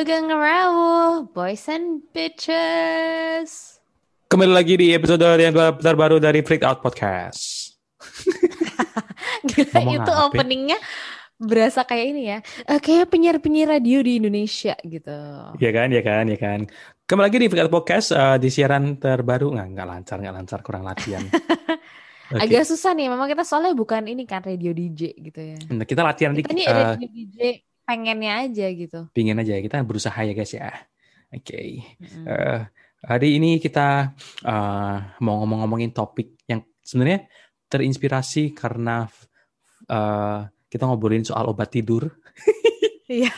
Sugeng 0.00 0.32
Rawu, 0.32 1.28
boys 1.28 1.68
and 1.68 2.00
bitches. 2.16 3.76
Kembali 4.32 4.48
lagi 4.48 4.80
di 4.80 4.96
episode 4.96 5.20
yang 5.36 5.52
terbaru 5.76 6.16
dari 6.16 6.40
Freak 6.40 6.64
Out 6.64 6.80
Podcast. 6.80 7.76
Gila, 9.52 9.68
Ngomong 9.76 10.00
itu 10.00 10.12
apa? 10.16 10.24
openingnya 10.32 10.80
berasa 11.36 11.84
kayak 11.84 12.16
ini 12.16 12.32
ya. 12.32 12.40
Eh, 12.64 12.80
kayak 12.80 13.12
penyiar-penyiar 13.12 13.76
radio 13.76 14.00
di 14.00 14.24
Indonesia 14.24 14.72
gitu. 14.80 15.20
Iya 15.60 15.68
kan, 15.68 15.92
ya 15.92 16.00
kan, 16.00 16.24
ya 16.32 16.38
kan. 16.40 16.60
Kembali 17.04 17.24
lagi 17.28 17.36
di 17.36 17.48
Freak 17.52 17.68
Out 17.68 17.72
Podcast 17.76 18.16
eh, 18.16 18.40
di 18.40 18.48
siaran 18.48 18.96
terbaru 18.96 19.52
nggak 19.52 19.68
nggak 19.68 19.84
lancar, 19.84 20.16
nggak 20.16 20.32
lancar, 20.40 20.58
kurang 20.64 20.88
latihan. 20.88 21.28
Oke. 22.32 22.48
Agak 22.48 22.64
susah 22.64 22.96
nih, 22.96 23.12
memang 23.12 23.28
kita 23.28 23.44
soalnya 23.44 23.76
bukan 23.76 24.08
ini 24.08 24.24
kan 24.24 24.40
radio 24.40 24.72
DJ 24.72 25.12
gitu 25.12 25.40
ya. 25.44 25.60
Nah, 25.76 25.84
kita 25.84 26.00
latihan 26.00 26.32
Kita 26.32 26.48
dikit. 26.48 26.56
nih 26.56 26.64
eh, 26.64 26.76
radio 26.88 27.08
DJ 27.12 27.68
pengennya 27.90 28.46
aja 28.46 28.66
gitu. 28.70 29.10
pingin 29.10 29.42
aja 29.42 29.58
kita 29.58 29.82
berusaha 29.82 30.14
ya 30.22 30.30
guys 30.30 30.54
ya. 30.54 30.70
Oke. 31.34 31.82
Mm. 31.98 32.24
Eh, 32.26 32.60
hari 33.02 33.38
ini 33.42 33.58
kita 33.58 34.14
eh, 34.46 34.96
mau 35.18 35.42
ngomong-ngomongin 35.42 35.90
topik 35.90 36.38
yang 36.46 36.62
sebenarnya 36.82 37.26
terinspirasi 37.66 38.54
karena 38.54 39.10
eh, 39.90 40.40
kita 40.70 40.86
ngobrolin 40.86 41.26
soal 41.26 41.50
obat 41.50 41.74
tidur. 41.74 42.06
Iya. 43.10 43.34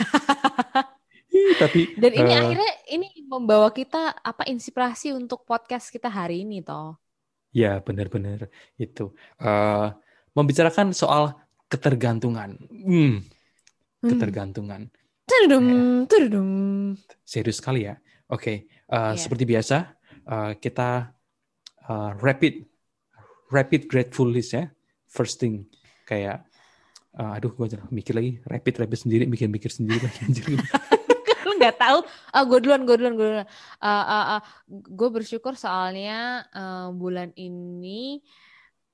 Tapi 1.65 1.97
Dan 1.97 2.13
ini 2.13 2.33
eh, 2.33 2.41
akhirnya 2.45 2.73
ini 2.93 3.09
membawa 3.25 3.73
kita 3.73 4.21
apa 4.21 4.45
inspirasi 4.45 5.17
untuk 5.17 5.49
podcast 5.49 5.89
kita 5.89 6.13
hari 6.13 6.45
ini 6.45 6.61
toh. 6.61 7.01
Ya, 7.57 7.81
benar-benar 7.81 8.53
itu. 8.77 9.17
Eh, 9.41 9.89
membicarakan 10.37 10.93
soal 10.93 11.37
ketergantungan. 11.73 12.61
Hmm, 12.69 12.85
Hmm. 12.85 13.17
Ketergantungan. 14.03 14.91
Tudum, 15.23 15.67
tudum. 16.11 16.49
Serius 17.23 17.63
sekali 17.63 17.87
ya. 17.87 17.97
Oke, 18.29 18.67
eh, 18.67 18.91
Iya. 18.91 19.15
seperti 19.17 19.45
biasa 19.47 19.77
eh, 20.27 20.53
kita 20.59 21.15
eh, 21.87 22.11
rapid 22.19 22.67
rapid 23.55 23.83
grateful 23.87 24.29
list 24.29 24.59
ya. 24.59 24.67
First 25.07 25.39
thing 25.39 25.71
kayak 26.09 26.43
eh, 27.15 27.37
aduh 27.39 27.55
gue 27.55 27.79
mikir 27.95 28.13
lagi 28.19 28.43
rapid 28.45 28.75
rapid 28.83 28.99
sendiri 29.09 29.25
mikir-mikir 29.31 29.71
sendiri 29.71 30.03
lagi 30.03 30.21
anjir. 30.27 30.45
nggak 31.63 31.79
tahu 31.79 31.99
ah 32.35 32.43
gue 32.43 32.59
duluan 32.59 32.83
gue 32.83 32.97
duluan 32.99 33.15
gue 33.15 33.27
duluan 33.31 33.49
gue 34.67 35.09
bersyukur 35.15 35.55
soalnya 35.55 36.43
eh, 36.51 36.89
bulan 36.91 37.31
ini 37.39 38.19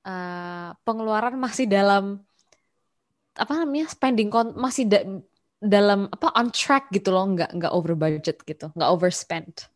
eh, 0.05 0.69
pengeluaran 0.85 1.41
masih 1.41 1.65
dalam 1.65 2.21
apa 3.39 3.55
namanya 3.55 3.87
spending 3.87 4.29
kon 4.29 4.53
masih 4.59 4.91
da- 4.91 5.07
dalam 5.59 6.07
apa 6.11 6.35
on 6.35 6.51
track 6.51 6.91
gitu 6.91 7.11
loh 7.11 7.25
nggak 7.35 7.51
nggak 7.55 7.73
over 7.73 7.95
budget 7.95 8.43
gitu 8.43 8.71
nggak 8.75 8.91
overspend 8.91 9.67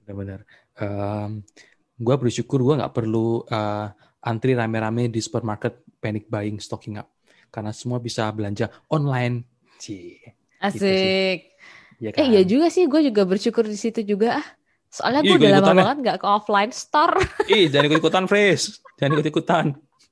Benar-benar. 0.00 0.46
Em, 0.78 1.42
gue 1.98 2.14
bersyukur 2.14 2.62
gue 2.62 2.78
nggak 2.78 2.94
perlu 2.94 3.42
eh, 3.42 3.86
antri 4.22 4.54
rame-rame 4.54 5.10
di 5.10 5.18
supermarket 5.18 5.82
panic 5.98 6.30
buying 6.30 6.62
stocking 6.62 6.94
up 6.94 7.10
karena 7.50 7.74
semua 7.74 7.98
bisa 7.98 8.28
belanja 8.30 8.70
online. 8.86 9.42
Cie. 9.76 10.20
asik 10.56 11.52
Ya 11.96 12.12
eh 12.12 12.16
kan? 12.16 12.28
iya 12.28 12.42
juga 12.44 12.68
sih 12.68 12.88
gue 12.88 13.08
juga 13.08 13.24
bersyukur 13.24 13.64
di 13.64 13.76
situ 13.76 14.00
juga 14.04 14.40
ah 14.40 14.46
soalnya 14.88 15.20
gue 15.24 15.36
udah 15.36 15.52
lama 15.60 15.68
ya. 15.68 15.76
banget 15.84 15.96
nggak 16.04 16.18
ke 16.22 16.26
offline 16.28 16.72
store 16.72 17.16
Ih, 17.44 17.68
jangan 17.68 17.86
ikut-ikutan, 17.92 18.24
Fris. 18.26 18.80
Jangan 18.96 19.12
ikut-ikutan. 19.20 19.64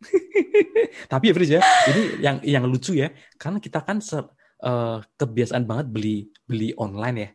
Tapi 1.13 1.25
ya, 1.31 1.33
Fris 1.37 1.51
ya, 1.51 1.61
ini 1.91 2.03
yang 2.23 2.37
yang 2.45 2.65
lucu 2.69 2.93
ya, 2.97 3.11
karena 3.41 3.59
kita 3.59 3.81
kan 3.83 3.99
se- 4.01 4.31
eh, 4.65 4.99
kebiasaan 5.21 5.65
banget 5.69 5.87
beli 5.91 6.17
beli 6.49 6.73
online 6.77 7.17
ya. 7.21 7.29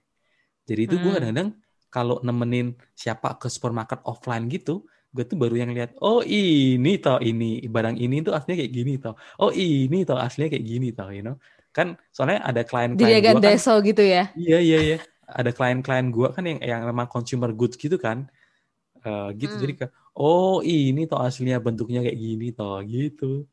Jadi 0.70 0.82
itu 0.86 0.96
gue 1.02 1.10
Hmm. 1.10 1.16
kadang-kadang 1.18 1.50
kalau 1.90 2.22
nemenin 2.22 2.78
siapa 2.94 3.34
ke 3.42 3.50
supermarket 3.50 4.00
offline 4.06 4.46
gitu, 4.46 4.86
gue 5.10 5.26
tuh 5.26 5.38
baru 5.42 5.58
yang 5.58 5.74
lihat, 5.74 5.98
oh 6.06 6.22
ini 6.22 7.02
toh 7.02 7.18
ini 7.18 7.66
barang 7.66 7.98
ini 7.98 8.22
tuh 8.22 8.38
aslinya 8.38 8.58
kayak 8.62 8.74
gini 8.78 8.94
toh. 9.02 9.18
Oh 9.42 9.50
ini 9.50 10.06
toh 10.06 10.18
aslinya 10.22 10.54
kayak 10.54 10.66
gini 10.66 10.88
toh, 10.94 11.10
you 11.10 11.26
know. 11.26 11.36
Kan 11.74 11.98
soalnya 12.14 12.46
ada 12.46 12.62
klien-klien 12.62 13.22
gue 13.22 13.42
kan, 13.42 13.42
deso 13.42 13.74
gitu 13.82 14.02
ya 14.06 14.30
Iya 14.38 14.58
iya 14.62 14.78
iya. 14.86 14.98
Ada 15.30 15.54
klien-klien 15.54 16.10
gua 16.10 16.34
kan 16.34 16.42
yang 16.46 16.58
yang 16.62 16.82
memang 16.90 17.06
consumer 17.10 17.50
goods 17.54 17.78
gitu 17.78 17.98
kan. 18.02 18.30
Gitu 19.36 19.54
Hmm. 19.56 19.62
jadi 19.64 19.74
kayak 19.78 19.92
oh 20.18 20.60
ini 20.66 21.02
toh 21.10 21.20
aslinya 21.20 21.58
bentuknya 21.64 22.00
kayak 22.06 22.20
gini 22.20 22.48
toh 22.52 22.78
gitu. 22.84 23.48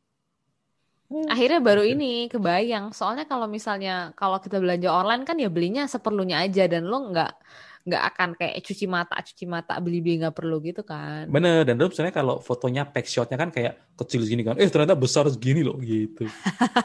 Akhirnya 1.06 1.62
baru 1.62 1.87
ini 1.87 2.27
kebayang. 2.27 2.91
Soalnya 2.91 3.31
kalau 3.31 3.47
misalnya 3.47 4.11
kalau 4.19 4.43
kita 4.43 4.59
belanja 4.59 4.91
online 4.91 5.22
kan 5.22 5.39
ya 5.39 5.47
belinya 5.47 5.87
seperlunya 5.87 6.43
aja 6.43 6.66
dan 6.66 6.83
lo 6.91 7.15
nggak 7.15 7.33
nggak 7.87 8.03
akan 8.03 8.28
kayak 8.34 8.66
cuci 8.66 8.91
mata 8.91 9.15
cuci 9.22 9.47
mata 9.47 9.78
beli 9.78 10.03
beli 10.03 10.19
nggak 10.19 10.34
perlu 10.34 10.59
gitu 10.66 10.83
kan. 10.83 11.31
Bener 11.31 11.62
dan 11.62 11.78
terus 11.78 11.95
misalnya 11.95 12.11
kalau 12.11 12.43
fotonya 12.43 12.83
pack 12.83 13.06
shotnya 13.06 13.39
kan 13.39 13.55
kayak 13.55 13.95
kecil 13.95 14.27
segini 14.27 14.43
kan. 14.43 14.59
Eh 14.59 14.66
ternyata 14.66 14.99
besar 14.99 15.31
segini 15.31 15.62
loh 15.62 15.78
gitu. 15.78 16.27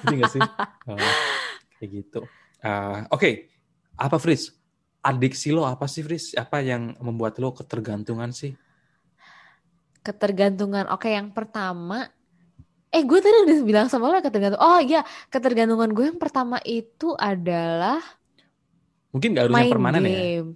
Jadi 0.06 0.14
nggak 0.22 0.32
sih? 0.38 0.44
Eh, 0.86 1.14
kayak 1.82 1.90
gitu. 1.90 2.22
Eh, 2.62 2.98
Oke, 3.10 3.50
apa 3.98 4.22
Fris? 4.22 4.61
Adiksi 5.02 5.50
lo 5.50 5.66
apa 5.66 5.90
sih 5.90 6.06
Fris? 6.06 6.38
Apa 6.38 6.62
yang 6.62 6.94
membuat 7.02 7.42
lo 7.42 7.52
ketergantungan 7.58 8.30
sih? 8.30 8.54
Ketergantungan. 10.06 10.90
Oke, 10.94 11.10
yang 11.10 11.34
pertama 11.34 12.10
eh 12.92 13.08
gue 13.08 13.20
tadi 13.24 13.38
udah 13.48 13.58
bilang 13.64 13.88
sama 13.90 14.12
lo 14.12 14.22
ketergantungan. 14.22 14.62
Oh 14.62 14.80
iya, 14.84 15.02
ketergantungan 15.32 15.90
gue 15.96 16.06
yang 16.12 16.20
pertama 16.22 16.62
itu 16.68 17.16
adalah 17.18 18.02
Mungkin 19.12 19.36
nggak 19.36 19.46
harus 19.48 19.56
yang 19.60 19.74
permanen 19.74 20.04
ya. 20.08 20.12
game. 20.12 20.50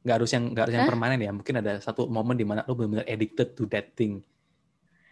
Nggak 0.00 0.16
harus 0.16 0.30
yang 0.32 0.44
nggak 0.50 0.64
harus 0.64 0.74
yang 0.74 0.90
permanen 0.90 1.18
ya. 1.20 1.30
Mungkin 1.30 1.54
ada 1.60 1.72
satu 1.78 2.08
momen 2.10 2.36
di 2.40 2.46
mana 2.46 2.64
lo 2.66 2.72
benar-benar 2.74 3.06
addicted 3.06 3.54
to 3.54 3.68
that 3.70 3.92
thing. 3.94 4.24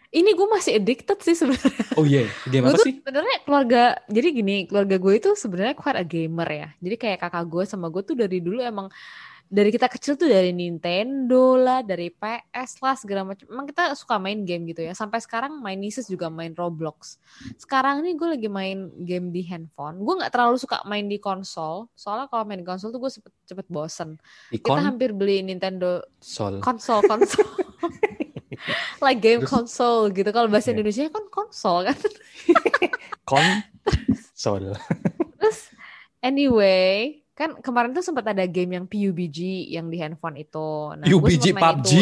Ini 0.09 0.33
gue 0.33 0.47
masih 0.49 0.81
addicted 0.81 1.19
sih 1.21 1.37
sebenarnya. 1.37 1.85
Oh 1.93 2.01
iya, 2.01 2.25
game 2.49 2.65
Gue 2.65 2.73
apa 2.73 2.81
sih? 2.81 2.97
sebenarnya 2.97 3.37
keluarga, 3.45 3.83
jadi 4.09 4.27
gini, 4.33 4.55
keluarga 4.65 4.97
gue 4.97 5.13
itu 5.21 5.29
sebenarnya 5.37 5.77
quite 5.77 5.99
a 6.01 6.05
gamer 6.05 6.49
ya. 6.49 6.67
Jadi 6.81 6.95
kayak 6.97 7.17
kakak 7.21 7.45
gue 7.45 7.63
sama 7.69 7.93
gue 7.93 8.01
tuh 8.01 8.17
dari 8.17 8.41
dulu 8.41 8.57
emang 8.57 8.89
dari 9.49 9.73
kita 9.73 9.89
kecil 9.89 10.13
tuh 10.13 10.29
dari 10.29 10.53
Nintendo 10.53 11.57
lah, 11.57 11.81
dari 11.81 12.13
PS 12.13 12.85
lah 12.85 12.93
segala 12.93 13.33
macam. 13.33 13.49
Emang 13.49 13.65
kita 13.65 13.97
suka 13.97 14.21
main 14.21 14.45
game 14.45 14.69
gitu 14.69 14.85
ya. 14.85 14.93
Sampai 14.93 15.21
sekarang 15.25 15.57
main 15.57 15.77
nieces 15.81 16.05
juga 16.05 16.29
main 16.29 16.53
Roblox. 16.53 17.17
Sekarang 17.57 18.05
nih 18.05 18.13
gue 18.13 18.29
lagi 18.37 18.49
main 18.49 18.93
game 19.01 19.33
di 19.33 19.41
handphone. 19.49 20.05
Gue 20.05 20.21
nggak 20.21 20.29
terlalu 20.29 20.61
suka 20.61 20.85
main 20.85 21.09
di 21.09 21.17
konsol. 21.17 21.89
Soalnya 21.97 22.29
kalau 22.29 22.45
main 22.45 22.61
di 22.61 22.67
konsol 22.69 22.93
tuh 22.93 23.01
gue 23.01 23.09
cepet, 23.09 23.33
cepet 23.49 23.65
bosen. 23.73 24.21
Kita 24.53 24.73
Ikon 24.73 24.85
hampir 24.85 25.17
beli 25.17 25.41
Nintendo 25.41 26.05
Sol. 26.21 26.61
konsol 26.61 27.01
konsol. 27.09 27.45
like 29.03 29.19
game 29.19 29.41
Terus- 29.41 29.51
konsol 29.51 30.11
gitu. 30.11 30.29
Kalau 30.29 30.47
bahasa 30.47 30.69
Iya. 30.69 30.75
Indonesia 30.77 31.03
kan 31.09 31.25
konsol 31.29 31.77
kan. 31.85 31.97
Kon 33.29 33.45
Sol. 34.33 34.73
Terus 35.37 35.59
anyway, 36.19 37.21
kan 37.33 37.59
kemarin 37.59 37.91
tuh 37.91 38.01
sempat 38.01 38.25
ada 38.25 38.43
game 38.43 38.75
yang 38.75 38.85
PUBG 38.85 39.37
yang 39.69 39.87
di 39.87 39.97
handphone 39.97 40.39
itu. 40.39 40.95
Nah, 40.95 41.05
gue 41.05 41.13
UBG 41.13 41.51
sempet 41.51 41.55
main 41.55 41.77
PUBG. 41.77 41.91
itu. 41.91 41.99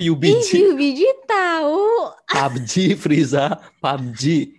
Ih, 0.00 0.08
UBG 0.08 0.48
PUBG 0.50 1.00
tahu. 1.24 1.82
PUBG 2.26 2.72
Friza 2.96 3.44
PUBG. 3.78 4.56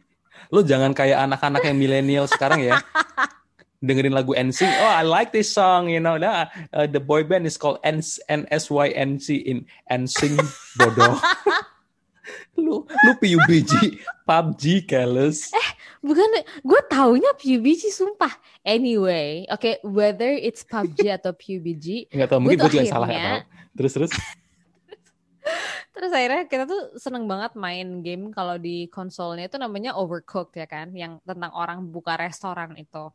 Lo 0.48 0.62
jangan 0.62 0.92
kayak 0.92 1.26
anak-anak 1.26 1.64
yang 1.64 1.78
milenial 1.78 2.26
sekarang 2.28 2.62
ya. 2.62 2.76
Dengerin 3.82 4.14
lagu 4.14 4.38
NSYNC. 4.38 4.72
Oh, 4.78 4.94
I 4.94 5.02
like 5.02 5.34
this 5.34 5.50
song, 5.50 5.90
you 5.90 5.98
know. 5.98 6.14
Nah, 6.14 6.46
uh, 6.70 6.86
the 6.86 7.02
boy 7.02 7.26
band 7.26 7.50
is 7.50 7.58
called 7.58 7.82
N- 7.82 8.06
NSYNC 8.30 9.26
in 9.42 9.66
NSYNC 9.90 10.38
bodoh. 10.78 11.18
lu 12.62 12.86
lu 12.86 13.12
PUBG 13.18 13.98
PUBG 14.22 14.64
careless. 14.86 15.50
Bukan, 15.98 16.30
gue 16.62 16.82
taunya 16.86 17.34
PUBG 17.34 17.90
sumpah. 17.90 18.30
Anyway, 18.62 19.50
oke, 19.50 19.82
whether 19.82 20.30
it's 20.30 20.62
PUBG 20.62 21.10
atau 21.18 21.34
PUBG, 21.34 22.14
Enggak 22.14 22.30
tahu 22.30 22.40
mungkin 22.46 22.62
gue 22.62 22.70
juga 22.70 22.86
salah 22.86 23.10
ya. 23.10 23.18
akhirnya- 23.18 23.44
Terus 23.74 23.92
terus. 23.98 24.12
terus 25.98 26.12
akhirnya 26.14 26.46
kita 26.46 26.64
tuh 26.66 26.82
seneng 26.98 27.26
banget 27.26 27.58
main 27.58 28.06
game 28.06 28.30
kalau 28.30 28.56
di 28.58 28.86
konsolnya 28.90 29.50
itu 29.50 29.58
namanya 29.58 29.98
Overcooked 29.98 30.54
ya 30.54 30.70
kan, 30.70 30.94
yang 30.94 31.18
tentang 31.26 31.50
orang 31.54 31.82
buka 31.90 32.14
restoran 32.14 32.78
itu. 32.78 33.10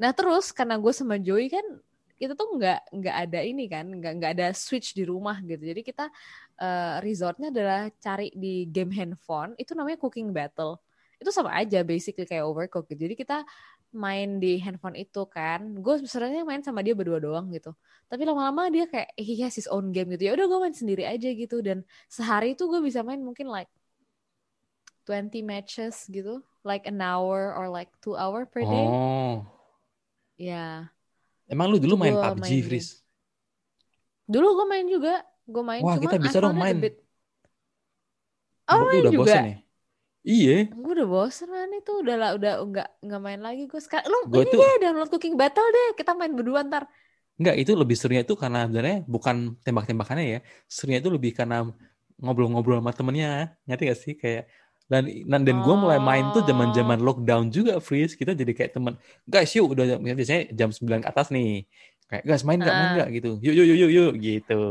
Nah 0.00 0.10
terus 0.16 0.48
karena 0.56 0.80
gue 0.80 0.92
sama 0.96 1.20
Joey 1.20 1.52
kan 1.52 1.62
kita 2.20 2.36
tuh 2.36 2.56
nggak 2.56 2.80
nggak 3.00 3.16
ada 3.16 3.40
ini 3.44 3.64
kan, 3.68 3.84
nggak 3.88 4.12
nggak 4.20 4.32
ada 4.36 4.48
switch 4.52 4.92
di 4.92 5.04
rumah 5.08 5.40
gitu. 5.44 5.60
Jadi 5.60 5.80
kita 5.80 6.08
eh, 6.60 6.96
resortnya 7.04 7.48
adalah 7.52 7.88
cari 7.96 8.28
di 8.36 8.68
game 8.68 8.92
handphone 8.92 9.56
itu 9.60 9.72
namanya 9.72 9.96
Cooking 10.00 10.32
Battle. 10.32 10.76
Itu 11.16 11.32
sama 11.32 11.52
aja 11.56 11.80
basically 11.84 12.24
kayak 12.28 12.44
Overcooked 12.44 12.92
gitu. 12.92 13.08
Jadi 13.08 13.16
kita 13.16 13.44
main 13.96 14.36
di 14.36 14.60
handphone 14.60 14.96
itu 15.00 15.24
kan. 15.28 15.80
Gue 15.80 16.00
sebenarnya 16.04 16.44
main 16.44 16.60
sama 16.60 16.84
dia 16.84 16.92
berdua 16.92 17.20
doang 17.20 17.48
gitu. 17.56 17.72
Tapi 18.08 18.22
lama-lama 18.28 18.68
dia 18.68 18.84
kayak 18.84 19.16
he 19.16 19.40
has 19.40 19.56
his 19.56 19.68
own 19.68 19.92
game 19.92 20.12
gitu. 20.16 20.28
Ya 20.28 20.32
udah 20.36 20.44
gue 20.48 20.58
main 20.60 20.76
sendiri 20.76 21.04
aja 21.08 21.28
gitu 21.32 21.60
dan 21.64 21.84
sehari 22.08 22.52
itu 22.52 22.68
gue 22.68 22.80
bisa 22.84 23.00
main 23.00 23.20
mungkin 23.20 23.48
like 23.48 23.68
20 25.08 25.40
matches 25.44 26.04
gitu. 26.08 26.44
Like 26.64 26.84
an 26.84 27.00
hour 27.00 27.56
or 27.56 27.72
like 27.72 27.88
two 28.04 28.12
hour 28.12 28.44
per 28.44 28.60
day. 28.60 28.88
Oh. 28.88 29.59
Ya. 30.40 30.88
Emang 31.44 31.68
lu 31.68 31.76
dulu 31.76 32.00
main 32.00 32.16
gua 32.16 32.32
PUBG, 32.32 32.40
main 32.40 32.62
Fris? 32.64 33.04
Dulu 34.24 34.46
gue 34.56 34.66
main 34.72 34.86
juga, 34.88 35.20
gue 35.44 35.60
main. 35.66 35.82
Wah, 35.84 36.00
cuman 36.00 36.04
kita 36.08 36.16
bisa 36.16 36.38
dong 36.40 36.56
main. 36.56 36.80
bit- 36.80 37.02
Gua 38.64 38.72
Oh, 38.72 38.86
main 38.88 39.02
udah 39.04 39.12
juga. 39.12 39.20
bosen 39.28 39.44
ya? 39.44 39.56
Iya. 40.20 40.56
Gue 40.72 40.92
udah 40.96 41.08
bosen 41.10 41.48
man 41.50 41.72
itu 41.74 41.92
udah 41.92 42.16
lah 42.16 42.30
udah 42.38 42.52
nggak 42.64 42.88
nggak 43.02 43.20
main 43.20 43.40
lagi 43.42 43.68
gue 43.68 43.80
sekarang. 43.82 44.06
Lu 44.08 44.18
Gua 44.30 44.46
ini 44.46 44.52
tuh- 44.54 44.62
deh 44.62 44.74
download 44.80 45.10
Cooking 45.12 45.36
Battle 45.36 45.68
deh, 45.68 45.88
kita 45.98 46.12
main 46.16 46.32
berdua 46.32 46.64
ntar. 46.64 46.86
Enggak, 47.40 47.56
itu 47.56 47.72
lebih 47.72 47.96
serunya 47.96 48.22
itu 48.22 48.36
karena 48.36 48.64
sebenarnya 48.68 48.98
bukan 49.04 49.56
tembak-tembakannya 49.60 50.24
ya. 50.28 50.40
Serunya 50.68 51.00
itu 51.00 51.08
lebih 51.08 51.32
karena 51.36 51.66
ngobrol-ngobrol 52.20 52.78
sama 52.80 52.92
temennya. 52.92 53.56
Ngerti 53.64 53.82
gak 53.88 53.98
sih? 53.98 54.12
Kayak 54.14 54.44
dan 54.90 55.06
dan, 55.06 55.40
dan 55.46 55.56
gue 55.62 55.74
mulai 55.78 56.02
main 56.02 56.34
tuh 56.34 56.42
zaman-zaman 56.42 56.98
Oh. 56.98 57.06
lockdown 57.14 57.48
juga, 57.48 57.78
Freeze. 57.78 58.18
Kita 58.18 58.34
jadi 58.34 58.50
kayak 58.50 58.74
temen. 58.74 58.98
Guys, 59.24 59.54
yuk 59.54 59.70
udah 59.70 59.96
biasanya 59.96 60.50
jam 60.50 60.74
9 60.74 60.98
ke 61.00 61.08
atas 61.08 61.30
nih. 61.30 61.62
Kayak 62.10 62.24
guys 62.26 62.42
main 62.42 62.58
nggak 62.58 62.74
main 62.74 62.88
Ah. 62.90 62.94
nggak 62.98 63.08
gitu. 63.14 63.30
Yuk 63.38 63.54
yuk 63.54 63.66
yuk 63.70 63.78
yuk 63.78 63.90
yuk 63.94 64.12
gitu. 64.18 64.62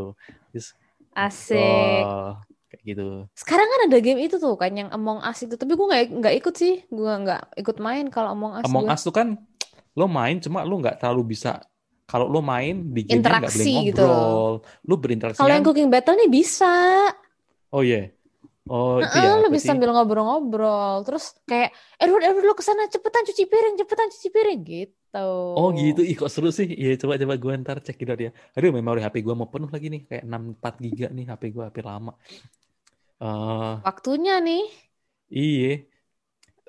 Terus 0.51 0.67
Asik. 1.15 1.55
wah, 1.55 2.43
kayak 2.67 2.83
gitu. 2.83 3.07
Sekarang 3.31 3.63
kan 3.65 3.79
ada 3.87 3.97
game 3.97 4.19
itu 4.19 4.35
tuh 4.35 4.53
kan 4.53 4.75
yang 4.75 4.91
Among 4.91 5.23
Us 5.23 5.39
itu, 5.39 5.55
tapi 5.55 5.71
gue 5.71 5.87
nggak 5.87 6.03
nggak 6.19 6.35
ikut 6.35 6.53
sih, 6.53 6.83
gue 6.83 7.13
nggak 7.23 7.55
ikut 7.55 7.77
main 7.79 8.11
kalau 8.11 8.35
Among 8.35 8.59
Us. 8.59 8.67
Among 8.67 8.85
gua. 8.85 8.93
Us 8.93 9.07
tuh 9.07 9.15
kan 9.15 9.39
lo 9.95 10.05
main 10.05 10.37
cuma 10.37 10.67
lo 10.67 10.75
nggak 10.77 10.99
terlalu 10.99 11.33
bisa 11.33 11.63
kalau 12.05 12.25
lo 12.25 12.39
main 12.39 12.91
di 12.91 13.07
game 13.07 13.23
nggak 13.23 13.47
boleh 13.47 13.65
gitu. 13.87 14.03
ngobrol. 14.03 14.53
Lo 14.83 14.95
berinteraksi 14.99 15.39
Kalau 15.39 15.55
yang? 15.55 15.63
Cooking 15.63 15.87
Battle 15.87 16.19
nih 16.19 16.29
bisa. 16.29 16.73
Oh 17.71 17.79
iya. 17.79 18.11
Oh 18.69 18.93
itu 19.05 19.17
Heeh, 19.17 19.25
ya. 19.25 19.33
bisa 19.53 19.65
sambil 19.69 19.89
ngobrol-ngobrol. 19.93 20.95
Terus 21.07 21.23
kayak, 21.49 21.69
Edward, 22.01 22.23
Edward 22.27 22.45
lo 22.49 22.53
ke 22.59 22.63
sana 22.69 22.83
cepetan 22.93 23.23
cuci 23.29 23.43
piring, 23.51 23.73
cepetan 23.79 24.07
cuci 24.13 24.29
piring 24.35 24.59
gitu. 24.71 25.17
Oh 25.59 25.67
gitu, 25.79 25.99
ih 26.09 26.15
kok 26.19 26.29
seru 26.33 26.49
sih. 26.57 26.67
Iya 26.81 26.89
coba 27.01 27.13
coba 27.21 27.35
gue 27.43 27.53
ntar 27.61 27.77
cek 27.85 27.95
gitu 28.01 28.13
dia. 28.21 28.29
Aduh 28.55 28.69
memori 28.77 28.99
HP 29.03 29.15
gue 29.25 29.33
mau 29.39 29.49
penuh 29.53 29.69
lagi 29.75 29.87
nih, 29.93 30.01
kayak 30.09 30.23
64 30.29 30.73
giga 30.85 31.05
nih 31.15 31.23
HP 31.29 31.43
gue 31.55 31.63
HP 31.67 31.77
lama. 31.89 32.11
Eh 33.19 33.75
Waktunya 33.85 34.35
nih. 34.47 34.63
iya. 35.29 35.85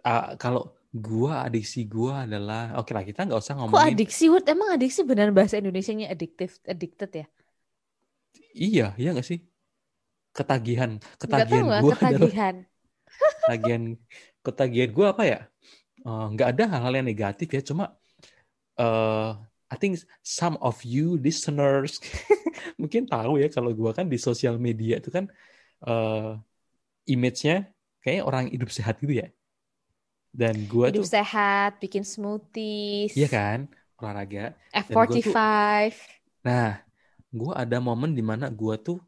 Ah, 0.05 0.25
kalau 0.43 0.63
gua 1.07 1.33
adiksi 1.47 1.79
gua 1.95 2.13
adalah 2.27 2.61
oke 2.81 2.91
lah 2.97 3.05
kita 3.09 3.21
nggak 3.27 3.41
usah 3.43 3.55
Kok 3.71 3.81
ngomongin 3.81 3.95
adiksi, 3.95 4.25
Wood? 4.31 4.45
Emang 4.55 4.69
adiksi 4.75 5.01
benar 5.11 5.29
bahasa 5.37 5.55
Indonesianya 5.61 6.07
addictive, 6.13 6.55
addicted 6.73 7.11
ya? 7.21 7.27
iya 8.65 8.83
iya 9.01 9.09
nggak 9.13 9.27
sih 9.31 9.39
ketagihan 10.31 10.97
ketagihan 11.19 11.65
adalah 11.67 11.83
ketagihan. 11.95 12.55
ketagihan 13.45 13.83
ketagihan 14.41 14.91
gua 14.95 15.07
apa 15.13 15.25
ya? 15.27 15.41
Eh, 16.01 16.27
nggak 16.33 16.49
ada 16.57 16.65
hal-hal 16.77 16.93
yang 17.03 17.09
negatif 17.09 17.49
ya 17.53 17.61
cuma 17.61 17.93
eh 18.81 19.33
I 19.71 19.77
think 19.79 20.03
some 20.27 20.59
of 20.59 20.83
you 20.83 21.15
listeners 21.21 22.03
mungkin 22.81 23.07
tahu 23.07 23.39
ya 23.39 23.47
kalau 23.53 23.71
gua 23.77 23.95
kan 23.95 24.09
di 24.09 24.19
sosial 24.19 24.59
media 24.59 24.99
itu 24.99 25.13
kan 25.13 25.29
eh 25.85 26.33
image-nya 27.11 27.71
kayaknya 28.01 28.23
orang 28.25 28.45
hidup 28.49 28.71
sehat 28.73 28.97
gitu 29.03 29.21
ya. 29.21 29.29
Dan 30.31 30.71
gua 30.71 30.89
Hidup 30.89 31.03
tuh 31.03 31.11
sehat, 31.11 31.83
bikin 31.83 32.07
smoothies, 32.07 33.19
iya 33.19 33.27
kan? 33.27 33.67
Olahraga. 33.99 34.55
F45. 34.71 35.35
Nah, 36.47 36.81
gua 37.35 37.53
ada 37.59 37.83
momen 37.83 38.15
di 38.15 38.23
mana 38.23 38.47
gua 38.47 38.79
tuh 38.79 39.03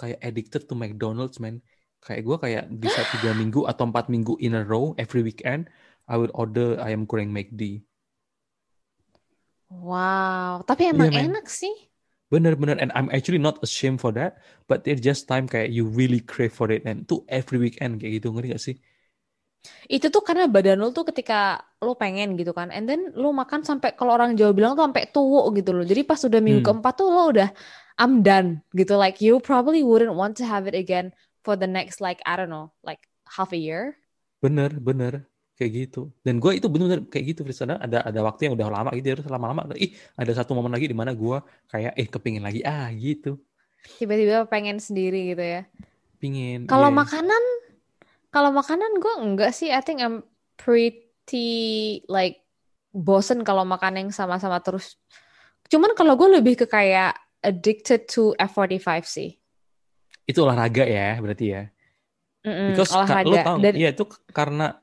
kayak 0.00 0.18
addicted 0.26 0.62
to 0.68 0.74
McDonald's, 0.78 1.38
man. 1.42 1.60
Kayak 2.04 2.22
gua 2.28 2.36
kayak 2.44 2.64
bisa 2.84 3.00
tiga 3.12 3.30
minggu 3.40 3.66
atau 3.70 3.84
empat 3.90 4.06
minggu 4.14 4.38
in 4.46 4.54
a 4.54 4.62
row, 4.62 4.94
every 5.02 5.22
weekend, 5.26 5.68
I 6.06 6.14
would 6.20 6.32
order 6.36 6.78
ayam 6.86 7.08
goreng 7.10 7.32
McD. 7.34 7.82
Wow, 9.88 10.54
tapi 10.68 10.82
emang 10.92 11.10
men. 11.10 11.24
enak 11.24 11.44
sih. 11.60 11.74
Bener-bener, 12.30 12.76
and 12.82 12.90
I'm 12.94 13.10
actually 13.14 13.38
not 13.38 13.62
ashamed 13.62 14.00
for 14.02 14.12
that, 14.12 14.42
but 14.66 14.84
there's 14.84 15.00
just 15.00 15.28
time 15.30 15.46
kayak 15.46 15.70
you 15.70 15.86
really 15.86 16.20
crave 16.20 16.52
for 16.52 16.70
it, 16.74 16.82
and 16.86 17.06
tuh 17.06 17.22
every 17.30 17.58
weekend 17.62 18.02
kayak 18.02 18.18
gitu, 18.18 18.34
ngerti 18.34 18.48
gak 18.54 18.64
sih? 18.66 18.76
Itu 19.86 20.06
tuh 20.14 20.22
karena 20.26 20.44
badan 20.50 20.76
lo 20.82 20.90
tuh 20.96 21.04
ketika 21.10 21.34
lo 21.84 21.94
pengen 22.02 22.34
gitu 22.38 22.50
kan, 22.58 22.68
and 22.74 22.84
then 22.90 23.00
lo 23.14 23.30
makan 23.30 23.62
sampai 23.68 23.94
kalau 23.98 24.12
orang 24.18 24.34
Jawa 24.38 24.50
bilang 24.56 24.72
tuh 24.74 24.84
sampai 24.86 25.04
tua 25.14 25.42
gitu 25.54 25.70
loh. 25.76 25.84
Jadi 25.86 26.00
pas 26.02 26.18
udah 26.28 26.40
minggu 26.42 26.60
Hmm. 26.60 26.66
keempat 26.66 26.92
tuh 26.98 27.06
lo 27.14 27.22
udah 27.32 27.48
I'm 27.96 28.20
done 28.20 28.60
gitu. 28.76 28.96
Like 28.96 29.24
you 29.24 29.40
probably 29.40 29.80
wouldn't 29.80 30.12
want 30.12 30.36
to 30.40 30.44
have 30.44 30.68
it 30.68 30.76
again 30.76 31.16
for 31.40 31.56
the 31.56 31.68
next 31.68 32.00
like 32.00 32.20
I 32.28 32.36
don't 32.36 32.52
know, 32.52 32.72
like 32.84 33.00
half 33.28 33.52
a 33.52 33.60
year. 33.60 33.96
Bener, 34.40 34.70
bener. 34.76 35.24
Kayak 35.56 35.72
gitu. 35.72 36.12
Dan 36.20 36.36
gua 36.36 36.52
itu 36.52 36.68
bener-bener 36.68 37.08
kayak 37.08 37.32
gitu, 37.32 37.40
Fris. 37.40 37.64
Ada, 37.64 38.04
ada 38.04 38.20
waktu 38.20 38.44
yang 38.44 38.60
udah 38.60 38.68
lama 38.68 38.92
gitu, 38.92 39.16
terus 39.16 39.32
lama-lama, 39.32 39.64
ih 39.72 39.96
ada 40.12 40.28
satu 40.36 40.52
momen 40.52 40.68
lagi 40.68 40.84
di 40.84 40.92
mana 40.92 41.16
gua 41.16 41.40
kayak, 41.72 41.96
eh 41.96 42.04
kepingin 42.04 42.44
lagi, 42.44 42.60
ah 42.60 42.92
gitu. 42.92 43.40
Tiba-tiba 43.96 44.44
pengen 44.52 44.76
sendiri 44.76 45.32
gitu 45.32 45.40
ya. 45.40 45.64
Pingin. 46.20 46.68
Kalau 46.68 46.92
iya. 46.92 46.98
makanan, 47.00 47.42
kalau 48.28 48.52
makanan 48.52 49.00
gue 49.00 49.14
enggak 49.16 49.56
sih. 49.56 49.72
I 49.72 49.80
think 49.80 50.04
I'm 50.04 50.28
pretty 50.60 52.04
like 52.04 52.44
bosen 52.92 53.40
kalau 53.40 53.64
makan 53.64 53.96
yang 53.96 54.10
sama-sama 54.12 54.60
terus. 54.60 55.00
Cuman 55.72 55.96
kalau 55.96 56.20
gue 56.20 56.36
lebih 56.36 56.60
ke 56.60 56.66
kayak 56.68 57.16
addicted 57.46 58.10
to 58.10 58.34
F45 58.34 58.90
sih. 59.06 59.30
Itu 60.26 60.42
olahraga 60.42 60.82
ya, 60.82 61.22
berarti 61.22 61.46
ya. 61.54 61.62
Mm-mm, 62.42 62.74
Because 62.74 62.90
ka- 62.90 63.22
lo 63.22 63.34
olahraga. 63.38 63.42
tau, 63.46 63.56
Dan 63.62 63.72
iya 63.78 63.94
itu 63.94 64.04
karena 64.34 64.74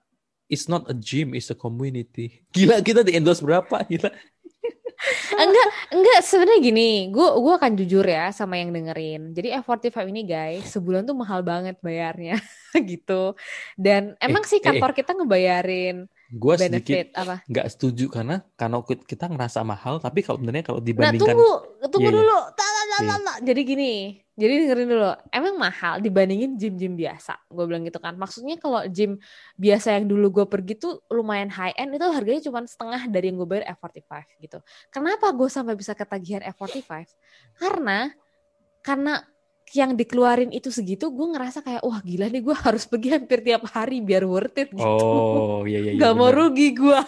it's 0.47 0.71
not 0.71 0.87
a 0.87 0.95
gym, 0.95 1.35
it's 1.35 1.51
a 1.51 1.57
community. 1.57 2.47
Gila 2.55 2.79
kita 2.79 3.03
di 3.03 3.19
endorse 3.19 3.43
berapa? 3.43 3.83
Gila. 3.87 4.07
enggak, 5.43 5.67
enggak 5.91 6.19
sebenarnya 6.23 6.59
gini. 6.63 6.89
Gue 7.11 7.27
gue 7.35 7.53
akan 7.59 7.71
jujur 7.75 8.05
ya 8.07 8.31
sama 8.31 8.55
yang 8.55 8.71
dengerin. 8.71 9.35
Jadi 9.35 9.51
F45 9.59 9.97
ini 10.07 10.21
guys, 10.23 10.63
sebulan 10.71 11.03
tuh 11.03 11.15
mahal 11.15 11.43
banget 11.43 11.75
bayarnya 11.83 12.39
gitu. 12.91 13.35
Dan 13.75 14.15
emang 14.23 14.47
sih 14.47 14.59
eh, 14.59 14.63
eh. 14.63 14.65
kantor 14.71 14.91
kita 14.95 15.11
ngebayarin 15.11 16.07
Gua 16.33 16.57
sedikit 16.57 17.13
nggak 17.45 17.67
setuju 17.69 18.09
karena 18.09 18.41
karena 18.57 18.81
kita 18.81 19.29
ngerasa 19.29 19.61
mahal, 19.61 20.01
tapi 20.01 20.25
kalau 20.25 20.41
sebenarnya 20.41 20.65
kalau 20.65 20.81
Nah, 20.81 20.87
dibandingkan, 20.89 21.37
tunggu, 21.37 21.51
tunggu 21.93 22.09
Iya, 22.09 22.13
iya. 22.13 22.19
dulu. 22.25 22.39
Tak, 22.57 22.69
tak, 22.73 22.85
tak, 22.89 22.99
Iya. 22.99 23.09
tak, 23.13 23.19
tak. 23.21 23.37
Jadi 23.45 23.61
gini, 23.61 23.91
jadi 24.33 24.53
dengerin 24.65 24.89
dulu. 24.89 25.11
Emang 25.29 25.55
mahal 25.61 25.93
dibandingin 26.01 26.57
gym-gym 26.57 26.97
biasa. 26.97 27.37
Gue 27.53 27.69
bilang 27.69 27.85
gitu 27.85 28.01
kan. 28.01 28.17
Maksudnya 28.17 28.57
kalau 28.57 28.81
gym 28.89 29.21
biasa 29.61 29.93
yang 30.01 30.09
dulu 30.09 30.41
gue 30.41 30.45
pergi 30.49 30.73
tuh 30.73 31.05
lumayan 31.13 31.53
high 31.53 31.77
end 31.77 31.93
itu 31.93 32.07
harganya 32.09 32.41
cuma 32.41 32.65
setengah 32.65 33.05
dari 33.13 33.29
yang 33.29 33.37
gue 33.37 33.45
bayar 33.45 33.77
F45 33.77 34.11
gitu. 34.41 34.57
Kenapa 34.89 35.29
gue 35.29 35.49
sampai 35.53 35.77
bisa 35.77 35.93
ketagihan 35.93 36.41
F45? 36.49 37.05
Karena 37.61 38.09
karena 38.81 39.21
yang 39.73 39.97
dikeluarin 39.97 40.53
itu 40.53 40.69
segitu, 40.69 41.09
gue 41.09 41.27
ngerasa 41.33 41.65
kayak 41.65 41.81
wah 41.81 41.99
gila 42.05 42.29
nih 42.29 42.41
gue 42.45 42.55
harus 42.55 42.85
pergi 42.85 43.09
hampir 43.17 43.41
tiap 43.41 43.65
hari 43.73 44.05
biar 44.05 44.23
worth 44.23 44.57
it 44.61 44.69
gitu. 44.69 44.85
oh 44.85 45.65
iya 45.65 45.79
iya 45.81 45.91
iya. 45.97 46.01
Gak 46.01 46.13
mau 46.13 46.29
benar. 46.29 46.37
rugi 46.45 46.67
gue. 46.77 46.99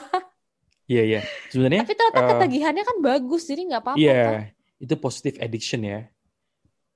Iya 0.85 1.01
iya. 1.05 1.21
Sebenarnya 1.49 1.81
Tapi 1.85 1.93
ternyata 1.97 2.21
eh, 2.21 2.27
ketagihannya 2.33 2.83
kan 2.85 2.97
bagus, 3.01 3.41
jadi 3.49 3.61
nggak 3.69 3.81
apa-apa. 3.81 3.99
iya 4.01 4.21
toh. 4.21 4.41
itu 4.85 4.93
positive 4.97 5.37
addiction 5.41 5.81
ya. 5.81 5.99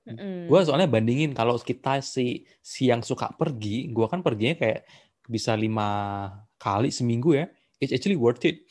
Mm-mm. 0.09 0.49
Gue 0.49 0.59
soalnya 0.65 0.89
bandingin 0.89 1.31
kalau 1.37 1.57
kita 1.61 2.01
si 2.01 2.45
si 2.61 2.89
yang 2.89 3.01
suka 3.05 3.29
pergi, 3.33 3.89
gue 3.89 4.05
kan 4.09 4.21
perginya 4.25 4.57
kayak 4.57 4.81
bisa 5.29 5.53
lima 5.53 5.89
kali 6.57 6.89
seminggu 6.89 7.37
ya. 7.37 7.45
It's 7.77 7.93
actually 7.93 8.17
worth 8.19 8.43
it. 8.45 8.65